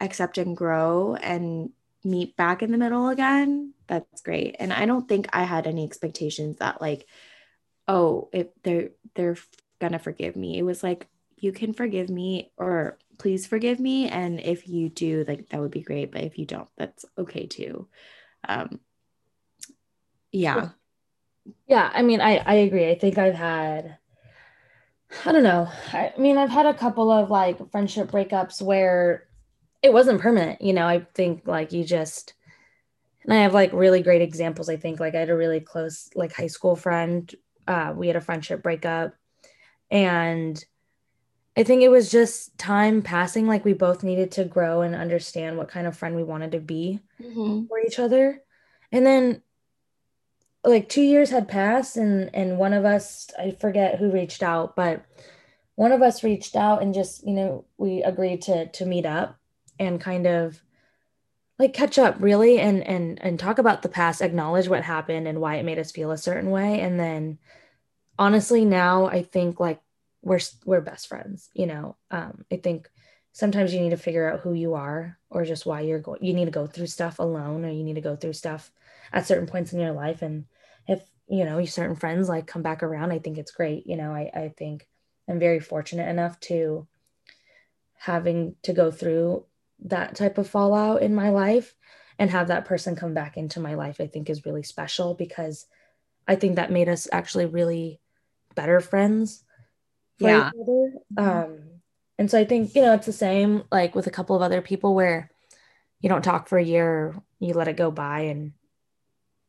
[0.00, 1.70] accept and grow and
[2.02, 4.56] meet back in the middle again that's great.
[4.58, 7.06] And i don't think i had any expectations that like
[7.88, 9.36] oh if they're they're
[9.80, 10.58] gonna forgive me.
[10.58, 14.08] It was like you can forgive me or please forgive me.
[14.08, 16.12] And if you do like that would be great.
[16.12, 17.88] But if you don't that's okay too.
[18.48, 18.80] Um
[20.32, 20.70] yeah.
[21.66, 22.90] Yeah i mean i i agree.
[22.90, 23.98] I think i've had
[25.26, 25.68] i don't know.
[25.92, 29.26] I mean i've had a couple of like friendship breakups where
[29.82, 30.62] it wasn't permanent.
[30.62, 32.32] You know i think like you just
[33.24, 35.00] and i have like really great examples i think.
[35.00, 37.32] Like i had a really close like high school friend
[37.66, 39.14] uh, we had a friendship breakup.
[39.90, 40.62] And
[41.56, 45.56] i think it was just time passing like we both needed to grow and understand
[45.56, 47.66] what kind of friend we wanted to be mm-hmm.
[47.66, 48.42] for each other.
[48.92, 49.42] And then
[50.64, 54.74] like two years had passed and and one of us i forget who reached out
[54.74, 55.04] but
[55.74, 59.38] one of us reached out and just you know we agreed to to meet up
[59.78, 60.62] and kind of
[61.58, 65.40] like catch up really and and and talk about the past acknowledge what happened and
[65.40, 67.38] why it made us feel a certain way and then
[68.18, 69.80] honestly now i think like
[70.22, 71.96] we're we're best friends you know?
[72.10, 72.88] Um i think
[73.32, 76.34] sometimes you need to figure out who you are or just why you're going you
[76.34, 78.70] need to go through stuff alone or you need to go through stuff
[79.12, 80.46] at certain points in your life and
[80.88, 84.12] if you know certain friends like come back around i think it's great you know?
[84.12, 84.86] I i think
[85.28, 86.86] i'm very fortunate enough to
[87.96, 89.44] having to go through
[89.84, 91.74] that type of fallout in my life
[92.18, 95.66] and have that person come back into my life i think is really special because
[96.26, 98.00] i think that made us actually really
[98.54, 99.44] better friends
[100.18, 101.18] yeah mm-hmm.
[101.18, 101.58] um
[102.18, 104.62] and so i think you know it's the same like with a couple of other
[104.62, 105.30] people where
[106.00, 108.52] you don't talk for a year you let it go by and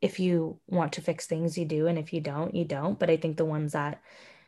[0.00, 3.10] if you want to fix things you do and if you don't you don't but
[3.10, 4.00] i think the ones that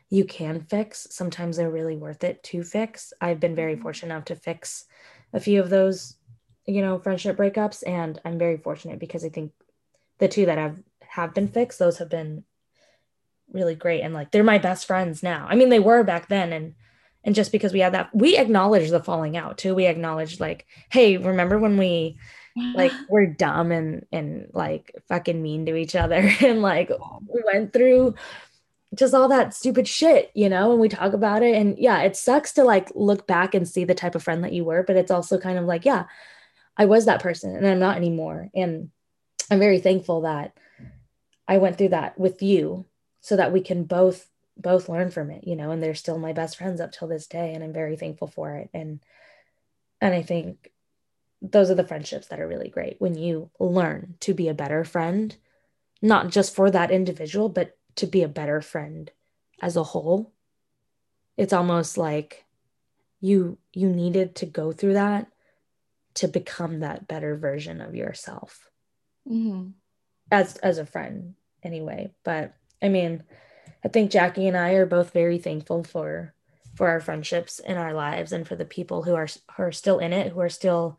[0.09, 3.83] you can fix sometimes they're really worth it to fix i've been very mm-hmm.
[3.83, 4.85] fortunate enough to fix
[5.33, 6.15] a few of those,
[6.65, 7.83] you know, friendship breakups.
[7.87, 9.51] And I'm very fortunate because I think
[10.19, 12.43] the two that have have been fixed, those have been
[13.51, 14.01] really great.
[14.01, 15.47] And like they're my best friends now.
[15.49, 16.75] I mean, they were back then and
[17.23, 20.65] and just because we had that we acknowledge the falling out too we acknowledge like
[20.89, 22.17] hey remember when we
[22.75, 26.91] like we're dumb and and like fucking mean to each other and like
[27.45, 28.15] went through
[28.95, 31.55] just all that stupid shit, you know, and we talk about it.
[31.55, 34.53] And yeah, it sucks to like look back and see the type of friend that
[34.53, 36.05] you were, but it's also kind of like, yeah,
[36.75, 38.49] I was that person and I'm not anymore.
[38.55, 38.89] And
[39.51, 40.57] I'm very thankful that
[41.47, 42.85] I went through that with you
[43.21, 46.33] so that we can both both learn from it, you know, and they're still my
[46.33, 48.69] best friends up till this day and I'm very thankful for it.
[48.73, 48.99] And
[50.01, 50.71] and I think
[51.41, 54.83] those are the friendships that are really great when you learn to be a better
[54.83, 55.35] friend,
[56.01, 59.11] not just for that individual, but to be a better friend
[59.61, 60.33] as a whole.
[61.37, 62.45] It's almost like
[63.21, 65.27] you you needed to go through that
[66.15, 68.69] to become that better version of yourself
[69.29, 69.69] mm-hmm.
[70.31, 73.23] as as a friend anyway but i mean
[73.83, 76.33] i think jackie and i are both very thankful for
[76.75, 79.99] for our friendships in our lives and for the people who are who are still
[79.99, 80.97] in it who are still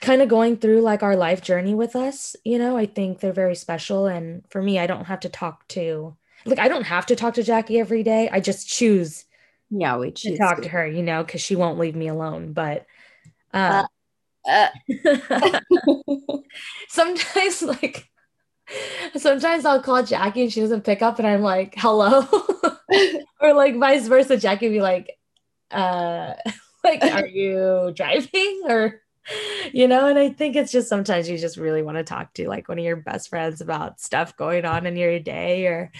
[0.00, 2.76] kind of going through like our life journey with us you know?
[2.76, 6.16] I think they're very special and for me i don't have to talk to
[6.46, 8.28] like i don't have to talk to jackie every day.
[8.30, 9.24] I just choose
[9.70, 12.08] yeah we choose to talk to, to her you know because she won't leave me
[12.08, 12.86] alone but
[13.52, 13.84] uh,
[14.46, 14.68] uh,
[15.30, 15.60] uh.
[16.88, 18.08] sometimes like
[19.16, 22.26] sometimes i'll call jackie and she doesn't pick up and i'm like hello?
[23.40, 25.16] Or like vice versa jackie be like
[25.70, 26.34] uh
[26.84, 28.62] like are you driving?
[28.66, 29.00] Or
[29.72, 32.48] you know and i think it's just sometimes you just really want to talk to
[32.48, 35.90] like one of your best friends about stuff going on in your day or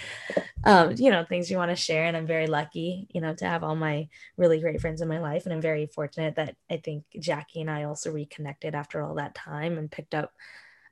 [0.64, 3.44] um, you know things you want to share and i'm very lucky you know to
[3.44, 6.76] have all my really great friends in my life and i'm very fortunate that i
[6.76, 10.32] think jackie and i also reconnected after all that time and picked up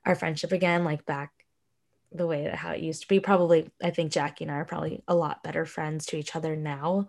[0.05, 1.31] our friendship again like back
[2.11, 3.19] the way that how it used to be.
[3.19, 6.55] Probably i think jackie and i are probably a lot better friends to each other
[6.55, 7.07] now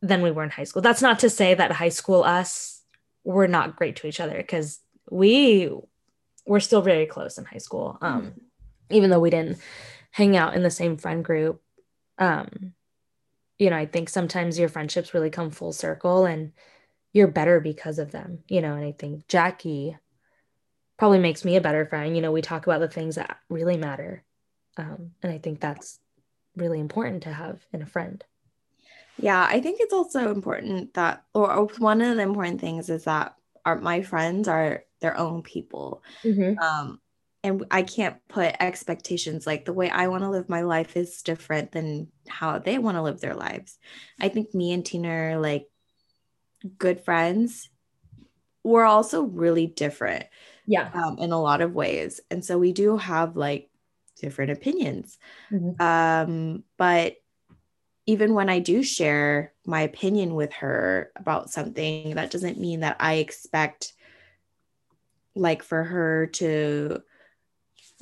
[0.00, 0.82] than we were in high school.
[0.82, 2.77] That's not to say that high school us
[3.24, 5.70] we're not great to each other because we
[6.46, 7.98] were still very close in high school.
[8.00, 8.38] Um, mm-hmm.
[8.90, 9.58] even though we didn't
[10.10, 11.62] hang out in the same friend group.
[12.18, 12.72] Um,
[13.58, 16.52] you know, I think sometimes your friendships really come full circle and
[17.12, 19.96] you're better because of them, you know, and I think Jackie
[20.98, 22.14] probably makes me a better friend.
[22.14, 24.24] You know, we talk about the things that really matter.
[24.76, 25.98] Um, and I think that's
[26.56, 28.22] really important to have in a friend.
[29.18, 33.34] Yeah, I think it's also important that, or one of the important things is that
[33.64, 36.02] our my friends are their own people.
[36.24, 36.58] Mm-hmm.
[36.58, 37.00] Um,
[37.44, 41.22] and I can't put expectations like the way I want to live my life is
[41.22, 43.78] different than how they want to live their lives.
[44.20, 45.68] I think me and Tina are like
[46.78, 47.70] good friends.
[48.64, 50.24] We're also really different.
[50.66, 50.90] Yeah.
[50.92, 52.20] Um, in a lot of ways.
[52.30, 53.70] And so we do have like
[54.20, 55.16] different opinions.
[55.50, 55.80] Mm-hmm.
[55.80, 57.16] Um, but
[58.08, 62.96] even when I do share my opinion with her about something, that doesn't mean that
[63.00, 63.92] I expect
[65.34, 67.02] like for her to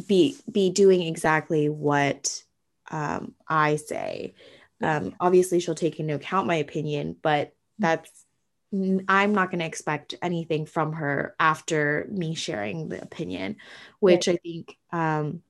[0.06, 2.40] be be doing exactly what
[2.88, 4.34] um, I say.
[4.80, 8.26] Um, obviously, she'll take into account my opinion, but that's
[8.72, 13.56] I'm not going to expect anything from her after me sharing the opinion,
[13.98, 15.42] which I think um,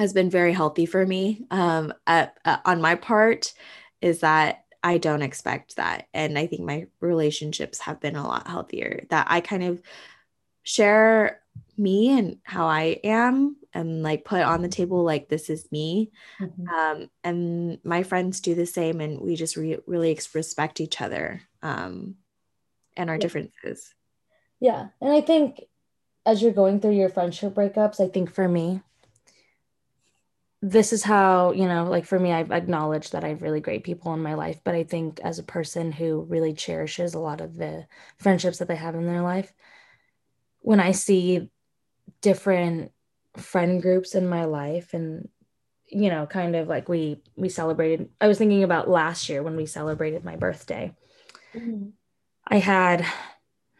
[0.00, 3.52] has been very healthy for me um, at, uh, on my part
[4.00, 6.08] is that I don't expect that.
[6.14, 9.82] And I think my relationships have been a lot healthier, that I kind of
[10.62, 11.42] share
[11.76, 16.12] me and how I am and like put on the table, like, this is me.
[16.40, 16.68] Mm-hmm.
[16.68, 19.02] Um, and my friends do the same.
[19.02, 22.14] And we just re- really respect each other um,
[22.96, 23.20] and our yeah.
[23.20, 23.94] differences.
[24.60, 24.88] Yeah.
[25.02, 25.60] And I think
[26.24, 28.80] as you're going through your friendship breakups, I think for me,
[30.62, 33.82] this is how you know like for me i've acknowledged that i have really great
[33.82, 37.40] people in my life but i think as a person who really cherishes a lot
[37.40, 37.86] of the
[38.18, 39.52] friendships that they have in their life
[40.60, 41.48] when i see
[42.20, 42.92] different
[43.36, 45.28] friend groups in my life and
[45.88, 49.56] you know kind of like we we celebrated i was thinking about last year when
[49.56, 50.94] we celebrated my birthday
[51.54, 51.88] mm-hmm.
[52.46, 53.04] i had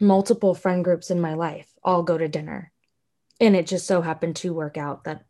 [0.00, 2.72] multiple friend groups in my life all go to dinner
[3.38, 5.24] and it just so happened to work out that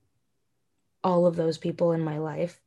[1.03, 2.61] all of those people in my life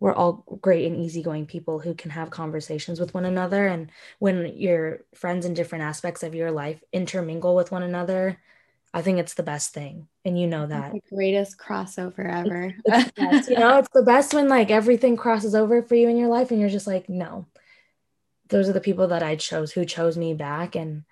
[0.00, 3.66] were all great and easygoing people who can have conversations with one another.
[3.66, 8.38] And when your friends in different aspects of your life intermingle with one another,
[8.92, 10.08] I think it's the best thing.
[10.24, 10.92] And you know that.
[10.92, 12.74] the greatest crossover ever.
[12.84, 16.16] It's, it's you know, it's the best when like everything crosses over for you in
[16.16, 17.46] your life and you're just like, no.
[18.48, 21.04] Those are the people that I chose who chose me back and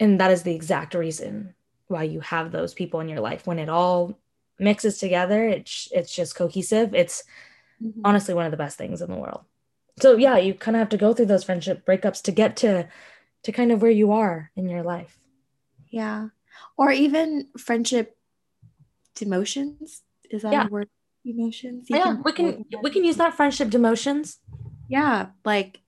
[0.00, 1.54] and that is the exact reason
[1.86, 4.18] why you have those people in your life when it all
[4.58, 7.24] mixes together it's it's just cohesive it's
[7.82, 8.00] mm-hmm.
[8.04, 9.42] honestly one of the best things in the world
[10.00, 12.88] so yeah you kind of have to go through those friendship breakups to get to
[13.42, 15.18] to kind of where you are in your life
[15.94, 16.28] Yeah.
[16.76, 18.16] Or even friendship
[19.14, 20.00] demotions.
[20.28, 20.66] Is that yeah.
[20.66, 20.88] a word?
[21.24, 21.86] Emotions.
[21.88, 24.36] Yeah, we can we can use that friendship demotions.
[24.88, 25.80] Yeah, like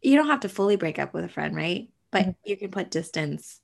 [0.00, 1.88] you don't have to fully break up with a friend, right?
[2.12, 2.30] But mm-hmm.
[2.44, 3.60] you can put distance.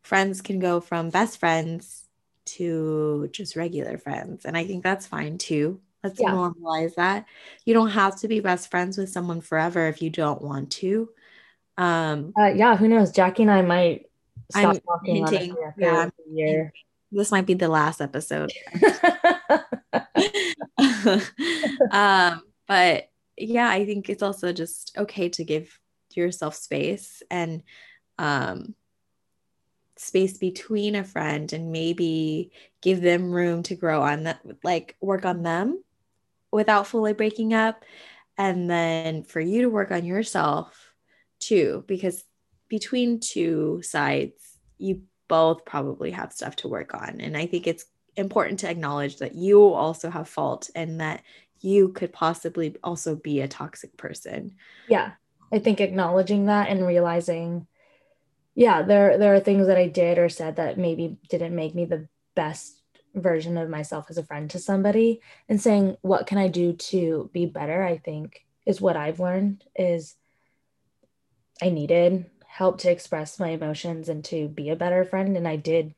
[0.00, 2.07] Friends can go from best friends
[2.56, 4.44] to just regular friends.
[4.44, 5.80] And I think that's fine too.
[6.02, 6.30] Let's yeah.
[6.30, 7.26] normalize that.
[7.64, 11.08] You don't have to be best friends with someone forever if you don't want to.
[11.76, 13.12] Um uh, yeah, who knows?
[13.12, 14.06] Jackie and I might
[14.50, 16.72] stop I'm talking hinting, yeah, year.
[17.10, 18.52] This might be the last episode.
[21.90, 25.78] um, but yeah, I think it's also just okay to give
[26.14, 27.62] yourself space and
[28.18, 28.74] um,
[29.98, 35.24] space between a friend and maybe give them room to grow on that, like work
[35.24, 35.82] on them
[36.52, 37.84] without fully breaking up.
[38.36, 40.92] And then for you to work on yourself
[41.40, 42.24] too, because
[42.68, 44.34] between two sides,
[44.78, 47.20] you both probably have stuff to work on.
[47.20, 47.84] And I think it's
[48.16, 51.22] important to acknowledge that you also have fault and that
[51.60, 54.54] you could possibly also be a toxic person.
[54.88, 55.12] Yeah.
[55.52, 57.66] I think acknowledging that and realizing
[58.58, 61.84] yeah, there there are things that I did or said that maybe didn't make me
[61.84, 62.82] the best
[63.14, 65.20] version of myself as a friend to somebody.
[65.48, 69.62] And saying what can I do to be better, I think is what I've learned
[69.76, 70.16] is
[71.62, 75.36] I needed help to express my emotions and to be a better friend.
[75.36, 75.94] And I did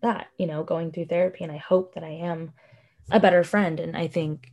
[0.00, 1.44] that, you know, going through therapy.
[1.44, 2.54] And I hope that I am
[3.10, 3.78] a better friend.
[3.78, 4.50] And I think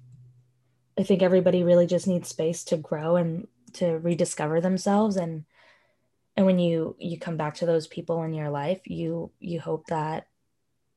[1.00, 5.16] I think everybody really just needs space to grow and to rediscover themselves.
[5.16, 5.46] And
[6.38, 9.86] and when you you come back to those people in your life, you you hope
[9.88, 10.28] that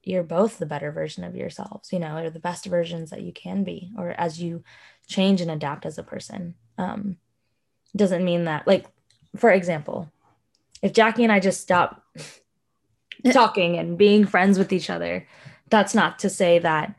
[0.02, 3.32] you're both the better version of yourselves, you know, or the best versions that you
[3.32, 4.62] can be or as you
[5.06, 6.54] change and adapt as a person.
[6.76, 7.18] Um
[7.96, 8.86] doesn't mean that like
[9.36, 10.10] for example,
[10.82, 12.02] if Jackie and I just stop
[13.32, 15.26] talking and being friends with each other.
[15.70, 16.94] That's not to say that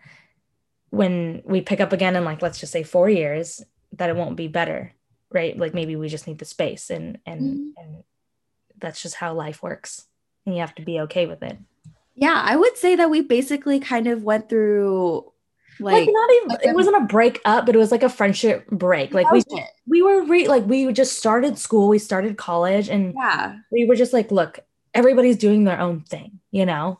[0.92, 3.64] when we pick up again in like let's just say 4 years
[3.94, 4.94] that it won't be better,
[5.32, 5.58] right?
[5.58, 7.70] Like maybe we just need the space and and mm-hmm.
[7.78, 8.04] and
[8.80, 10.06] that's just how life works.
[10.46, 11.58] And you have to be okay with it.
[12.16, 15.32] Yeah, I would say that we basically kind of went through
[15.80, 18.10] like, like not even like it wasn't a break up but it was like a
[18.10, 19.42] friendship break like we
[19.88, 23.96] we were re- like we just started school we started college and yeah we were
[23.96, 24.60] just like look
[24.94, 27.00] everybody's doing their own thing, you know?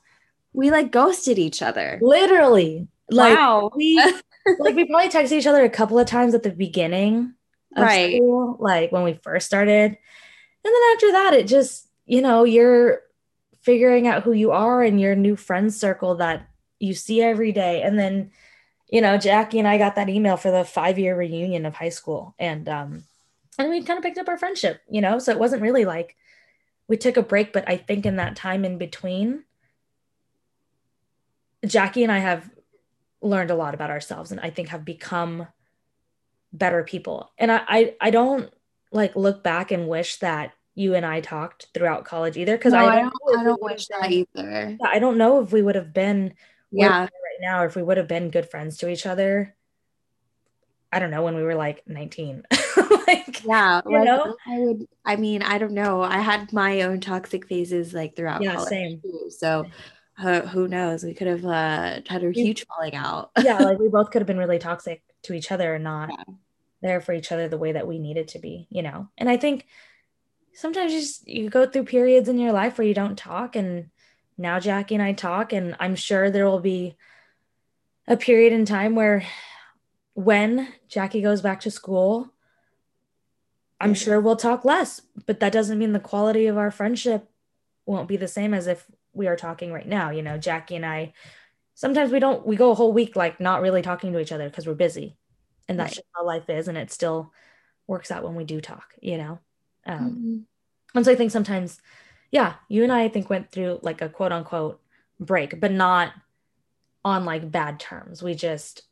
[0.54, 2.00] We like ghosted each other.
[2.02, 2.88] Literally.
[3.10, 3.72] Like wow.
[3.76, 3.98] we
[4.60, 7.34] like we probably texted each other a couple of times at the beginning
[7.78, 8.18] right.
[8.18, 9.98] School, like when we first started.
[10.64, 13.02] And then after that, it just, you know, you're
[13.62, 16.48] figuring out who you are and your new friend circle that
[16.80, 17.82] you see every day.
[17.82, 18.32] And then,
[18.90, 21.90] you know, Jackie and I got that email for the five year reunion of high
[21.90, 22.36] school.
[22.40, 23.04] And um,
[23.58, 25.20] and we kind of picked up our friendship, you know.
[25.20, 26.16] So it wasn't really like
[26.88, 29.44] we took a break, but I think in that time in between,
[31.66, 32.50] Jackie and I have
[33.22, 35.48] learned a lot about ourselves and I think have become
[36.54, 37.32] better people.
[37.38, 38.52] And I, I, I don't
[38.92, 42.58] like look back and wish that you and I talked throughout college either.
[42.58, 44.78] Cause no, I don't, I don't, I don't wish that either.
[44.84, 46.34] I don't know if we would have been
[46.72, 47.10] yeah right
[47.42, 49.56] now, or if we would have been good friends to each other.
[50.92, 52.44] I don't know when we were like 19.
[53.08, 54.88] like, yeah, you like, know, I would.
[55.06, 56.02] I mean, I don't know.
[56.02, 59.02] I had my own toxic phases like throughout yeah, college same.
[59.02, 59.66] Too, so
[60.18, 61.04] uh, who knows?
[61.04, 63.32] We could have uh, had a huge falling out.
[63.42, 66.34] yeah, like we both could have been really toxic to each other and not yeah.
[66.82, 68.68] There for each other the way that we needed to be.
[68.70, 69.66] You know, and I think
[70.54, 73.90] sometimes you just you go through periods in your life where you don't talk, and
[74.38, 76.96] now Jackie and I talk, and I'm sure there will be
[78.08, 79.26] a period in time where
[80.14, 82.34] when Jackie goes back to school
[83.82, 87.30] I'm sure we'll talk less, but that doesn't mean the quality of our friendship
[87.86, 90.10] won't be the same as if we are talking right now.
[90.10, 91.14] You know, Jackie and I,
[91.76, 94.50] sometimes we don't, we go a whole week like not really talking to each other
[94.50, 95.16] because we're busy.
[95.70, 95.96] And that's right.
[95.96, 96.68] just how life is.
[96.68, 97.32] And it still
[97.88, 99.40] works out when we do talk, you know?
[99.86, 100.38] Um, mm-hmm.
[100.96, 101.80] And so I think sometimes,
[102.32, 104.82] yeah, you and I, I think went through like a quote unquote
[105.20, 106.14] break, but not
[107.06, 108.22] on like bad terms.
[108.22, 108.84] We just,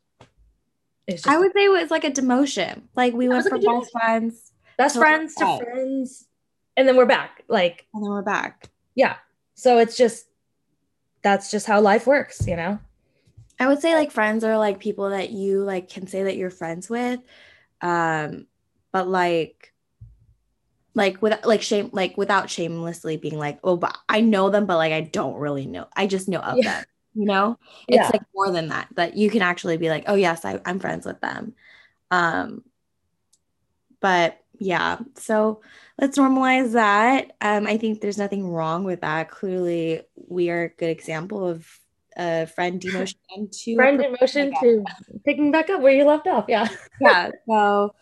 [1.08, 2.82] just I would say it was like a demotion.
[2.94, 6.26] Like we went from best friends best friends to friends
[6.76, 9.16] and then we're back like and then we're back yeah
[9.54, 10.26] so it's just
[11.22, 12.78] that's just how life works you know
[13.58, 16.50] i would say like friends are like people that you like can say that you're
[16.50, 17.20] friends with
[17.80, 18.46] um
[18.92, 19.72] but like
[20.94, 24.76] like with like shame like without shamelessly being like oh but i know them but
[24.76, 26.78] like i don't really know i just know of yeah.
[26.80, 26.84] them
[27.14, 28.10] you know it's yeah.
[28.12, 31.06] like more than that that you can actually be like oh yes I, i'm friends
[31.06, 31.54] with them
[32.10, 32.62] um
[34.00, 34.98] but Yeah.
[35.14, 35.60] So
[36.00, 37.32] let's normalize that.
[37.40, 39.30] Um, I think there's nothing wrong with that.
[39.30, 41.66] Clearly, we are a good example of
[42.18, 43.14] a friend demotion
[43.64, 44.84] to friend demotion to
[45.24, 46.46] picking back up where you left off.
[46.48, 46.68] Yeah.
[47.00, 47.30] Yeah.
[47.48, 47.94] So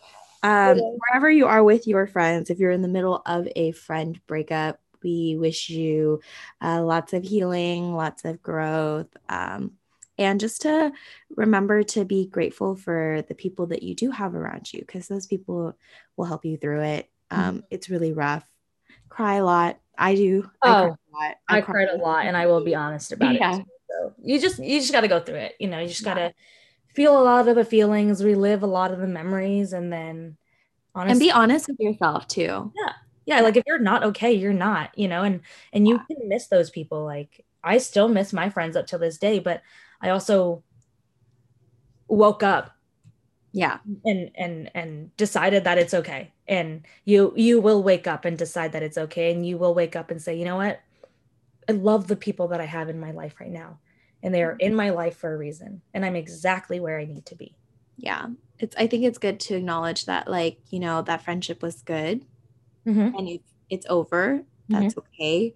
[0.43, 4.19] um, wherever you are with your friends, if you're in the middle of a friend
[4.27, 6.21] breakup, we wish you
[6.63, 9.15] uh, lots of healing, lots of growth.
[9.29, 9.73] Um,
[10.19, 10.93] and just to
[11.37, 15.27] remember to be grateful for the people that you do have around you because those
[15.27, 15.77] people
[16.17, 17.67] will help you through it um, mm-hmm.
[17.71, 18.49] it's really rough
[19.09, 22.65] cry a lot i do oh i, I, I cried a lot and i will
[22.65, 23.59] be honest about yeah.
[23.59, 26.05] it so you just you just got to go through it you know you just
[26.05, 26.33] got to
[26.95, 30.37] feel a lot of the feelings relive a lot of the memories and then
[30.95, 32.73] honestly, and be honest with yourself too.
[32.75, 32.93] Yeah.
[33.27, 35.41] Yeah like if you're not okay you're not you know and
[35.73, 36.17] and you yeah.
[36.17, 39.63] can miss those people like i still miss my friends up to this day but
[40.01, 40.63] I also
[42.09, 42.73] woke up
[43.53, 43.79] yeah.
[44.05, 46.33] and and and decided that it's okay.
[46.47, 49.97] And you you will wake up and decide that it's okay and you will wake
[49.97, 50.81] up and say you know what
[51.69, 53.79] i love the people that i have in my life right now
[54.23, 57.25] and they are in my life for a reason and i'm exactly where i need
[57.27, 57.55] to be
[57.97, 58.27] yeah
[58.59, 62.25] it's i think it's good to acknowledge that like you know that friendship was good
[62.87, 63.17] mm-hmm.
[63.17, 65.01] and it's it's over that's mm-hmm.
[65.01, 65.55] okay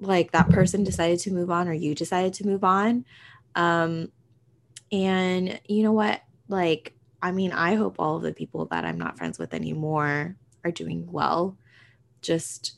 [0.00, 3.04] like that person decided to move on or you decided to move on
[3.58, 4.12] um,
[4.92, 6.22] and you know what?
[6.48, 10.36] Like, I mean, I hope all of the people that I'm not friends with anymore
[10.64, 11.56] are doing well.
[12.22, 12.76] Just,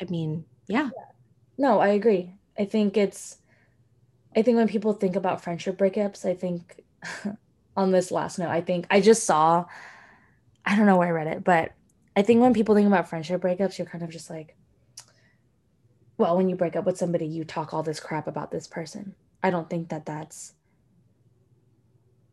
[0.00, 0.90] I mean, yeah.
[1.60, 2.32] No, I agree.
[2.58, 3.36] I think it's,
[4.34, 6.82] I think when people think about friendship breakups, I think
[7.76, 9.66] on this last note, I think I just saw,
[10.64, 11.72] I don't know where I read it, but
[12.16, 14.56] I think when people think about friendship breakups, you're kind of just like,
[16.16, 19.14] well, when you break up with somebody, you talk all this crap about this person.
[19.42, 20.54] I don't think that that's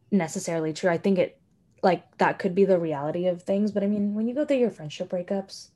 [0.09, 0.89] necessarily true.
[0.89, 1.37] I think it
[1.83, 4.57] like that could be the reality of things, but I mean, when you go through
[4.59, 5.71] your friendship breakups,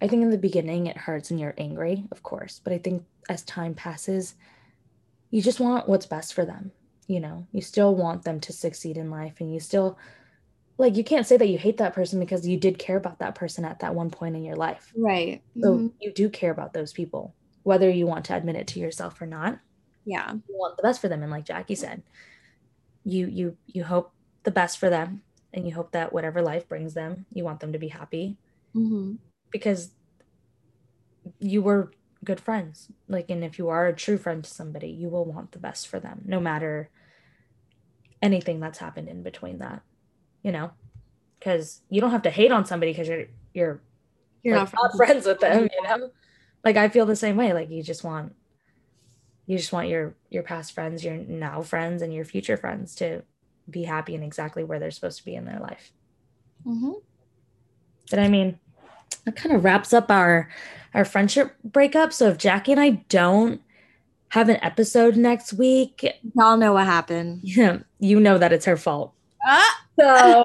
[0.00, 3.04] I think in the beginning it hurts and you're angry, of course, but I think
[3.28, 4.34] as time passes,
[5.30, 6.72] you just want what's best for them,
[7.06, 7.46] you know.
[7.52, 9.98] You still want them to succeed in life and you still
[10.76, 13.36] like you can't say that you hate that person because you did care about that
[13.36, 14.92] person at that one point in your life.
[14.96, 15.40] Right.
[15.60, 15.86] So mm-hmm.
[16.00, 17.32] you do care about those people,
[17.62, 19.60] whether you want to admit it to yourself or not
[20.04, 22.02] yeah you want the best for them and like jackie said
[23.04, 25.22] you you you hope the best for them
[25.52, 28.36] and you hope that whatever life brings them you want them to be happy
[28.74, 29.14] mm-hmm.
[29.54, 29.92] Because
[31.38, 31.92] you were
[32.24, 32.88] good friends.
[33.06, 35.86] Like and if you are a true friend to somebody you will want the best
[35.86, 36.90] for them no matter
[38.20, 39.82] anything that's happened in between that
[40.42, 40.72] you know?
[41.38, 43.80] Because you don't have to hate on somebody because you're you're
[44.42, 46.10] you're like, not, friends with them you know?
[46.64, 47.52] Like i feel the same way.
[47.52, 48.34] Like you just want
[49.46, 53.22] you just want your your past friends your now friends and your future friends to
[53.70, 55.92] be happy and exactly where they're supposed to be in their life.
[56.66, 56.92] Mm-hmm.
[58.10, 58.58] but i mean
[59.24, 60.48] that kind of wraps up our
[60.94, 62.12] our friendship breakup.
[62.12, 63.60] So if jackie and i don't
[64.28, 66.04] have an episode next week
[66.34, 67.40] y'all know what happened.
[67.42, 69.12] yeah you know that it's her fault.
[69.44, 69.84] Ah!
[69.98, 70.44] so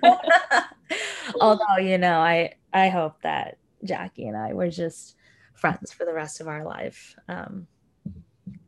[1.40, 5.16] although you know i i hope that jackie and i were just
[5.54, 7.16] friends for the rest of our life.
[7.28, 7.66] Um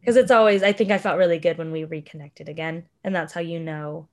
[0.00, 3.32] because it's always i think i felt really good when we reconnected again and that's
[3.32, 4.09] how you know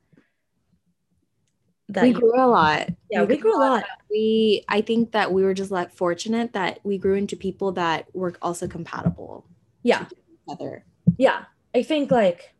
[1.90, 2.90] that we grew a lot.
[3.10, 3.72] Yeah we, we grew, a lot.
[3.72, 3.84] lot.
[4.10, 8.08] We i think that we were just like fortunate that we grew into people that
[8.14, 9.46] were also compatible
[9.84, 10.06] yeah.
[10.48, 10.86] together
[11.18, 11.46] yeah.
[11.76, 12.54] I think like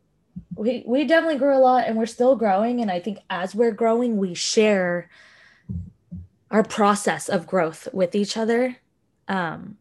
[0.54, 3.70] we we definitely grew a lot and we're still growing and i think as we're
[3.70, 5.08] growing we share
[6.50, 8.76] our process of growth with each other.
[9.28, 9.78] Um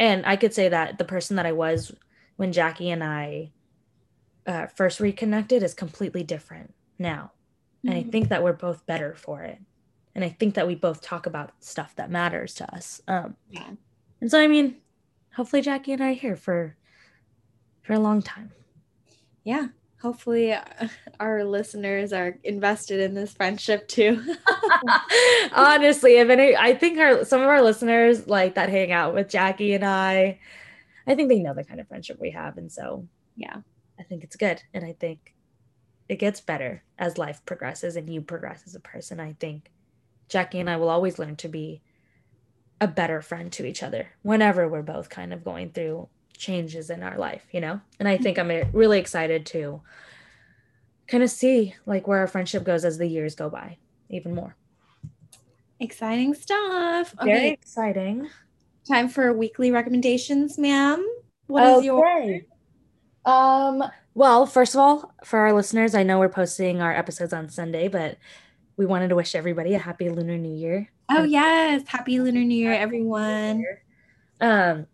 [0.00, 1.92] and i could say that the person that i was
[2.36, 3.52] when Jackie and I
[4.46, 7.32] uh, first reconnected is completely different now.
[7.84, 7.88] Mm-hmm.
[7.88, 8.10] And I mm-hmm.
[8.10, 9.58] think that we're both better for it.
[10.14, 13.02] And I think that we both talk about stuff that matters to us.
[13.08, 13.70] Um, yeah.
[14.20, 14.76] And so, I mean,
[15.34, 16.76] hopefully Jackie and I are here for
[17.82, 18.52] for a long time.
[19.42, 19.68] Yeah.
[20.00, 20.62] Hopefully uh,
[21.20, 24.22] our listeners are invested in this friendship too.
[25.52, 29.28] Honestly, if any, I think our some of our listeners like that hang out with
[29.28, 30.38] Jackie and I
[31.06, 32.56] I think they know the kind of friendship we have.
[32.56, 33.06] And so,
[33.36, 33.56] yeah,
[33.98, 34.62] I think it's good.
[34.72, 35.33] And I think
[36.08, 39.20] it gets better as life progresses and you progress as a person.
[39.20, 39.70] I think
[40.28, 41.80] Jackie and I will always learn to be
[42.80, 47.02] a better friend to each other whenever we're both kind of going through changes in
[47.02, 47.80] our life, you know?
[47.98, 49.80] And I think I'm really excited to
[51.06, 53.78] kind of see like where our friendship goes as the years go by
[54.10, 54.56] even more.
[55.80, 57.14] Exciting stuff.
[57.20, 57.32] Okay.
[57.32, 58.28] Very exciting.
[58.86, 61.06] Time for weekly recommendations, ma'am.
[61.46, 61.78] What okay.
[61.78, 62.40] is your
[63.24, 63.82] um
[64.14, 67.88] well, first of all, for our listeners, I know we're posting our episodes on Sunday,
[67.88, 68.16] but
[68.76, 70.90] we wanted to wish everybody a happy Lunar New Year.
[71.10, 73.64] Oh yes, happy Lunar New Year, everyone.
[74.40, 74.86] Um,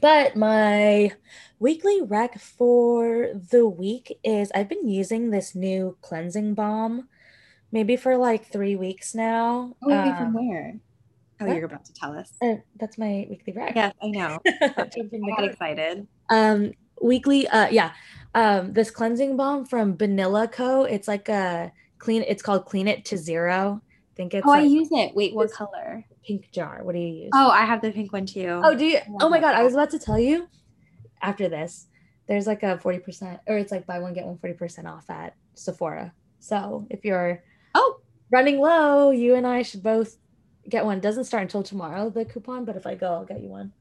[0.00, 1.10] but my
[1.58, 7.08] weekly rec for the week is I've been using this new cleansing balm,
[7.72, 9.74] maybe for like three weeks now.
[9.82, 10.76] Oh, um, from where?
[11.40, 11.56] Oh, what?
[11.56, 12.32] you're about to tell us.
[12.42, 13.74] Uh, that's my weekly rec.
[13.74, 14.38] Yes, I know.
[14.46, 14.68] I
[15.36, 16.06] got excited.
[16.30, 17.92] Um, weekly, uh, yeah.
[18.34, 20.84] Um, this cleansing balm from Banila Co.
[20.84, 22.22] It's like a clean.
[22.26, 23.80] It's called Clean It to Zero.
[23.82, 24.46] I think it's.
[24.46, 25.14] Oh, like, I use it.
[25.14, 26.04] Wait, what color?
[26.26, 26.80] Pink jar.
[26.82, 27.30] What do you use?
[27.34, 28.60] Oh, I have the pink one too.
[28.62, 28.98] Oh, do you?
[29.20, 30.48] Oh my god, I was about to tell you.
[31.22, 31.86] After this,
[32.28, 35.08] there's like a forty percent, or it's like buy one get one 40 percent off
[35.08, 36.12] at Sephora.
[36.38, 37.42] So if you're
[37.74, 40.16] oh running low, you and I should both
[40.68, 41.00] get one.
[41.00, 43.72] Doesn't start until tomorrow the coupon, but if I go, I'll get you one.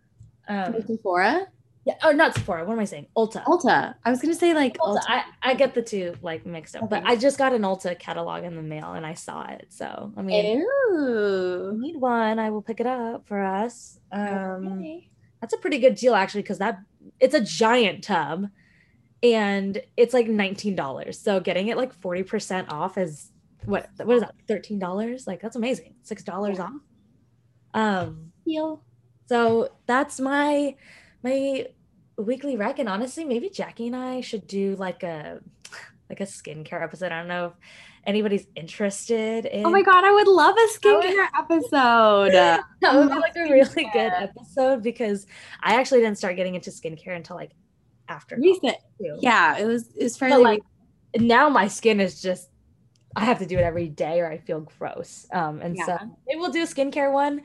[0.48, 1.48] Um, Sephora.
[1.86, 1.94] Yeah.
[2.02, 2.66] Oh, not Sephora.
[2.66, 3.06] What am I saying?
[3.16, 3.44] Ulta.
[3.46, 3.94] Ulta.
[4.04, 5.02] I was gonna say like Ulta.
[5.02, 5.04] Ulta.
[5.08, 7.00] I, I get the two like mixed up, okay.
[7.00, 9.68] but I just got an Ulta catalog in the mail and I saw it.
[9.70, 11.78] So I mean, Ew.
[11.80, 12.40] need one.
[12.40, 14.00] I will pick it up for us.
[14.12, 15.10] Um, okay.
[15.40, 16.80] that's a pretty good deal actually, because that
[17.20, 18.48] it's a giant tub,
[19.22, 21.20] and it's like nineteen dollars.
[21.20, 23.32] So getting it like forty percent off is
[23.64, 23.90] what?
[23.98, 24.34] What is that?
[24.48, 25.28] Thirteen dollars?
[25.28, 25.94] Like that's amazing.
[26.02, 26.64] Six dollars yeah.
[26.64, 26.82] off.
[27.76, 28.32] Um.
[28.44, 28.82] Deal.
[29.28, 30.76] So that's my
[31.26, 31.68] my
[32.18, 35.40] weekly rec and honestly maybe jackie and i should do like a
[36.10, 37.12] like a skincare episode.
[37.12, 37.54] I don't know if
[38.06, 42.32] anybody's interested in oh my god i would love a skincare episode.
[42.82, 45.26] That would be like a really good episode because
[45.64, 47.52] i actually didn't start getting into skincare until like
[48.08, 48.78] after recent.
[49.20, 50.62] yeah it was it was fairly like
[51.18, 52.50] now my skin is just
[53.16, 55.26] i have to do it every day or i feel gross.
[55.34, 55.86] Um and yeah.
[55.86, 55.98] so
[56.28, 57.42] maybe we'll do a skincare one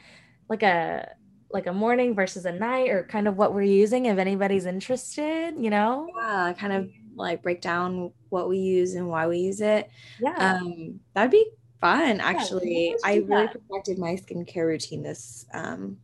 [0.51, 1.09] like a
[1.53, 5.55] like a morning versus a night or kind of what we're using if anybody's interested,
[5.59, 6.09] you know?
[6.17, 9.91] Yeah, kind of like break down what we use and why we use it.
[10.21, 10.35] Yeah.
[10.37, 12.89] Um, that'd be fun actually.
[12.91, 15.99] Yeah, I really perfected my skincare routine this um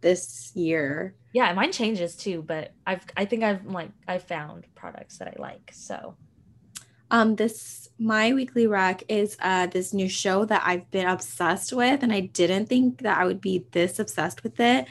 [0.00, 1.14] this year.
[1.32, 5.40] Yeah, mine changes too, but I've I think I've like I found products that I
[5.40, 5.70] like.
[5.72, 6.16] So
[7.10, 12.02] um, this my weekly rec is uh this new show that I've been obsessed with,
[12.02, 14.86] and I didn't think that I would be this obsessed with it.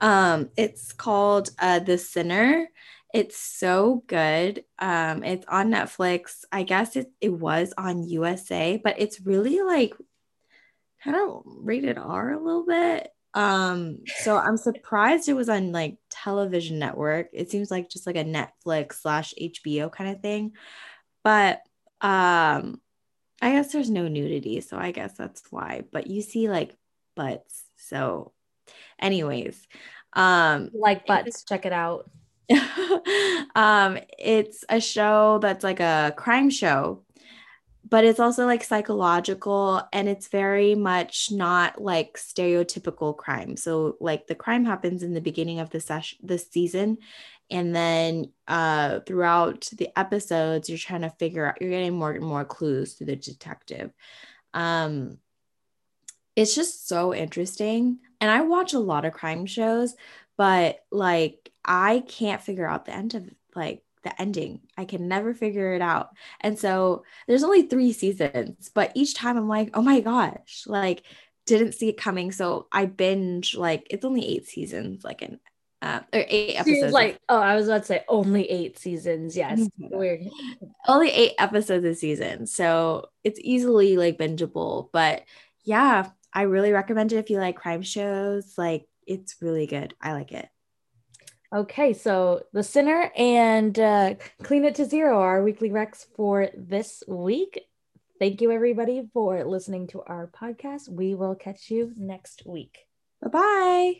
[0.00, 2.68] Um, it's called uh The Sinner.
[3.12, 4.64] It's so good.
[4.78, 6.44] Um, it's on Netflix.
[6.50, 9.92] I guess it, it was on USA, but it's really like
[11.04, 13.10] kind of rated R a little bit.
[13.34, 17.28] Um, so I'm surprised it was on like television network.
[17.32, 20.52] It seems like just like a Netflix slash HBO kind of thing
[21.24, 21.62] but
[22.02, 22.80] um
[23.40, 25.82] I guess there's no nudity, so I guess that's why.
[25.90, 26.76] But you see like
[27.16, 27.64] butts.
[27.76, 28.32] So
[28.98, 29.66] anyways,
[30.12, 32.10] um like butts, check it out.
[33.54, 37.02] um it's a show that's like a crime show
[37.92, 43.54] but it's also like psychological and it's very much not like stereotypical crime.
[43.54, 46.96] So like the crime happens in the beginning of the session this season
[47.50, 52.24] and then uh throughout the episodes you're trying to figure out you're getting more and
[52.24, 53.92] more clues to the detective.
[54.54, 55.18] Um
[56.34, 59.94] it's just so interesting and I watch a lot of crime shows
[60.36, 64.60] but like I can't figure out the end of like the ending.
[64.76, 66.10] I can never figure it out.
[66.40, 71.04] And so there's only three seasons, but each time I'm like, oh my gosh, like
[71.46, 72.32] didn't see it coming.
[72.32, 75.40] So I binge like it's only eight seasons, like an
[75.82, 76.92] uh, or eight episodes.
[76.92, 79.36] Like, oh, I was about to say only eight seasons.
[79.36, 80.20] Yes, weird.
[80.86, 84.88] Only eight episodes a season, so it's easily like bingeable.
[84.92, 85.24] But
[85.64, 88.56] yeah, I really recommend it if you like crime shows.
[88.56, 89.94] Like, it's really good.
[90.00, 90.48] I like it.
[91.52, 96.48] Okay, so The Sinner and uh, Clean It to Zero are our weekly recs for
[96.56, 97.60] this week.
[98.18, 100.88] Thank you, everybody, for listening to our podcast.
[100.88, 102.86] We will catch you next week.
[103.20, 103.94] Bye bye.